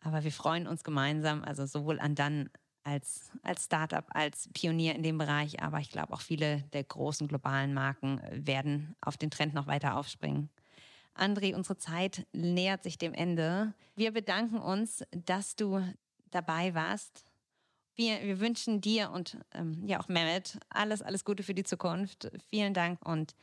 Aber 0.00 0.24
wir 0.24 0.32
freuen 0.32 0.66
uns 0.66 0.84
gemeinsam, 0.84 1.42
also 1.42 1.66
sowohl 1.66 2.00
an 2.00 2.14
dann 2.14 2.50
als, 2.82 3.30
als 3.42 3.64
Startup, 3.64 4.04
als 4.08 4.48
Pionier 4.52 4.94
in 4.94 5.02
dem 5.02 5.18
Bereich, 5.18 5.62
aber 5.62 5.80
ich 5.80 5.90
glaube 5.90 6.14
auch 6.14 6.20
viele 6.20 6.62
der 6.72 6.84
großen 6.84 7.28
globalen 7.28 7.74
Marken 7.74 8.20
werden 8.30 8.96
auf 9.00 9.16
den 9.16 9.30
Trend 9.30 9.52
noch 9.52 9.66
weiter 9.66 9.96
aufspringen. 9.96 10.48
André, 11.14 11.54
unsere 11.54 11.76
Zeit 11.76 12.26
nähert 12.32 12.82
sich 12.82 12.98
dem 12.98 13.12
Ende. 13.12 13.74
Wir 13.96 14.12
bedanken 14.12 14.58
uns, 14.58 15.04
dass 15.10 15.56
du 15.56 15.82
dabei 16.30 16.74
warst. 16.74 17.24
Wir, 17.94 18.22
wir 18.22 18.40
wünschen 18.40 18.80
dir 18.80 19.10
und 19.10 19.38
ähm, 19.52 19.82
ja 19.86 20.00
auch 20.00 20.08
Mehmet 20.08 20.58
alles, 20.70 21.02
alles 21.02 21.24
Gute 21.24 21.42
für 21.42 21.54
die 21.54 21.64
Zukunft. 21.64 22.30
Vielen 22.48 22.72
Dank 22.72 23.06
und 23.06 23.34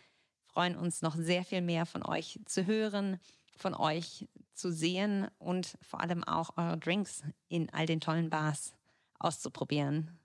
freuen 0.45 0.75
uns 0.75 1.01
noch 1.01 1.15
sehr 1.15 1.43
viel 1.43 1.61
mehr 1.61 1.85
von 1.85 2.03
euch 2.03 2.39
zu 2.45 2.65
hören, 2.65 3.19
von 3.57 3.75
euch 3.75 4.27
zu 4.53 4.71
sehen 4.71 5.27
und 5.37 5.77
vor 5.81 6.01
allem 6.01 6.23
auch 6.23 6.57
eure 6.57 6.77
Drinks 6.77 7.23
in 7.49 7.69
all 7.71 7.85
den 7.85 7.99
tollen 7.99 8.29
Bars 8.29 8.75
auszuprobieren. 9.19 10.17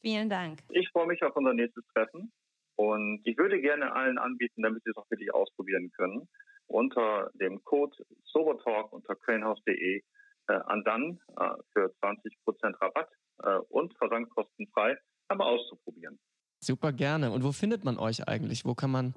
Vielen 0.00 0.28
Dank. 0.28 0.62
Ich 0.68 0.90
freue 0.90 1.06
mich 1.06 1.22
auf 1.22 1.34
unser 1.36 1.54
nächstes 1.54 1.84
Treffen 1.94 2.30
und 2.74 3.22
ich 3.24 3.38
würde 3.38 3.60
gerne 3.60 3.92
allen 3.92 4.18
anbieten, 4.18 4.62
damit 4.62 4.84
sie 4.84 4.90
es 4.90 4.96
auch 4.96 5.10
wirklich 5.10 5.32
ausprobieren 5.32 5.90
können 5.92 6.28
unter 6.66 7.30
dem 7.34 7.62
Code 7.64 7.96
Sobertalk 8.24 8.92
unter 8.92 9.14
cranehouse.de 9.14 10.02
äh, 10.48 10.52
an 10.52 10.82
dann 10.84 11.20
äh, 11.38 11.50
für 11.72 11.92
20% 12.02 12.80
Rabatt 12.80 13.08
äh, 13.42 13.58
und 13.68 13.96
versandkostenfrei 13.98 14.96
einmal 15.28 15.48
auszuprobieren. 15.48 16.18
Super 16.60 16.92
gerne. 16.92 17.30
Und 17.30 17.44
wo 17.44 17.52
findet 17.52 17.84
man 17.84 17.98
euch 17.98 18.26
eigentlich? 18.28 18.64
Wo 18.64 18.74
kann 18.74 18.90
man 18.90 19.14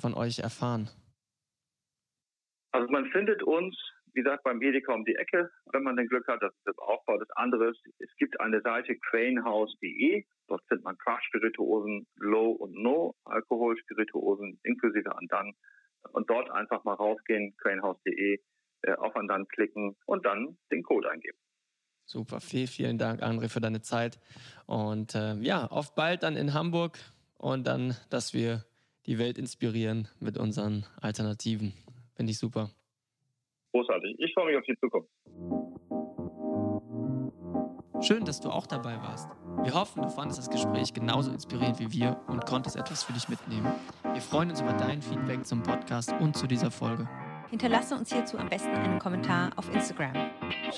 von 0.00 0.14
euch 0.14 0.38
erfahren? 0.38 0.88
Also 2.72 2.90
man 2.90 3.06
findet 3.10 3.42
uns, 3.42 3.76
wie 4.14 4.22
gesagt, 4.22 4.44
beim 4.44 4.60
Edeka 4.62 4.92
um 4.94 5.04
die 5.04 5.16
Ecke, 5.16 5.50
wenn 5.72 5.82
man 5.82 5.96
den 5.96 6.06
Glück 6.08 6.26
hat, 6.28 6.42
das 6.42 6.52
ist 6.54 6.66
das 6.66 6.78
Aufbau 6.78 7.18
des 7.18 7.30
anderes. 7.32 7.76
Es 7.98 8.14
gibt 8.16 8.40
eine 8.40 8.60
Seite 8.62 8.96
cranehouse.de. 9.10 10.24
Dort 10.48 10.62
findet 10.68 10.84
man 10.84 10.96
Craft-Spirituosen, 10.98 12.06
Low 12.16 12.50
und 12.52 12.74
No 12.74 13.14
Alkoholspirituosen 13.24 14.60
inklusive 14.62 15.14
Andan 15.16 15.54
und 16.12 16.28
dort 16.30 16.50
einfach 16.50 16.84
mal 16.84 16.94
raufgehen, 16.94 17.56
cranehouse.de, 17.56 18.40
äh, 18.82 18.92
auf 18.94 19.14
und 19.16 19.28
dann 19.28 19.46
klicken 19.48 19.96
und 20.06 20.24
dann 20.24 20.58
den 20.70 20.82
Code 20.82 21.10
eingeben. 21.10 21.38
Super, 22.04 22.40
vielen, 22.40 22.68
vielen 22.68 22.98
Dank, 22.98 23.22
André, 23.22 23.50
für 23.50 23.60
deine 23.60 23.82
Zeit. 23.82 24.18
Und 24.66 25.14
äh, 25.14 25.34
ja, 25.34 25.66
auf 25.66 25.94
bald 25.94 26.22
dann 26.22 26.36
in 26.36 26.54
Hamburg 26.54 26.98
und 27.36 27.66
dann, 27.66 27.96
dass 28.08 28.32
wir 28.32 28.64
die 29.06 29.18
Welt 29.18 29.38
inspirieren 29.38 30.08
mit 30.18 30.38
unseren 30.38 30.86
Alternativen. 31.00 31.74
Finde 32.14 32.32
ich 32.32 32.38
super. 32.38 32.70
Großartig. 33.72 34.16
Ich 34.18 34.32
freue 34.32 34.46
mich 34.46 34.56
auf 34.56 34.64
die 34.64 34.76
Zukunft. 34.80 35.10
Schön, 38.00 38.24
dass 38.24 38.40
du 38.40 38.48
auch 38.48 38.66
dabei 38.66 38.96
warst. 38.96 39.28
Wir 39.64 39.74
hoffen, 39.74 40.02
du 40.02 40.08
fandest 40.08 40.38
das 40.38 40.50
Gespräch 40.50 40.94
genauso 40.94 41.30
inspirierend 41.30 41.78
wie 41.80 41.92
wir 41.92 42.20
und 42.28 42.46
konntest 42.46 42.76
etwas 42.76 43.02
für 43.02 43.12
dich 43.12 43.28
mitnehmen. 43.28 43.72
Wir 44.12 44.22
freuen 44.22 44.50
uns 44.50 44.60
über 44.60 44.72
dein 44.72 45.02
Feedback 45.02 45.44
zum 45.46 45.62
Podcast 45.62 46.12
und 46.20 46.36
zu 46.36 46.46
dieser 46.46 46.70
Folge. 46.70 47.08
Hinterlasse 47.50 47.94
uns 47.94 48.12
hierzu 48.12 48.38
am 48.38 48.48
besten 48.48 48.74
einen 48.74 48.98
Kommentar 48.98 49.50
auf 49.56 49.72
Instagram. 49.74 50.12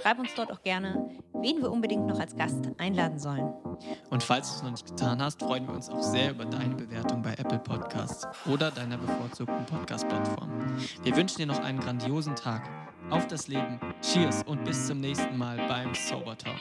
Schreib 0.00 0.18
uns 0.18 0.34
dort 0.34 0.52
auch 0.52 0.62
gerne, 0.62 1.10
wen 1.34 1.60
wir 1.60 1.70
unbedingt 1.70 2.06
noch 2.06 2.20
als 2.20 2.36
Gast 2.36 2.70
einladen 2.78 3.18
sollen. 3.18 3.52
Und 4.08 4.22
falls 4.22 4.50
du 4.50 4.56
es 4.56 4.62
noch 4.62 4.70
nicht 4.70 4.86
getan 4.86 5.20
hast, 5.20 5.40
freuen 5.40 5.66
wir 5.66 5.74
uns 5.74 5.90
auch 5.90 6.02
sehr 6.02 6.30
über 6.30 6.44
deine 6.44 6.74
Bewertung 6.74 7.22
bei 7.22 7.32
Apple 7.32 7.58
Podcasts 7.58 8.26
oder 8.46 8.70
deiner 8.70 8.98
bevorzugten 8.98 9.66
Podcast-Plattform. 9.66 10.50
Wir 11.02 11.16
wünschen 11.16 11.38
dir 11.38 11.46
noch 11.46 11.60
einen 11.60 11.80
grandiosen 11.80 12.36
Tag. 12.36 12.68
Auf 13.10 13.26
das 13.26 13.48
Leben, 13.48 13.80
Cheers 14.02 14.44
und 14.44 14.64
bis 14.64 14.86
zum 14.86 15.00
nächsten 15.00 15.36
Mal 15.36 15.56
beim 15.68 15.92
Sober 15.94 16.38
Talk. 16.38 16.60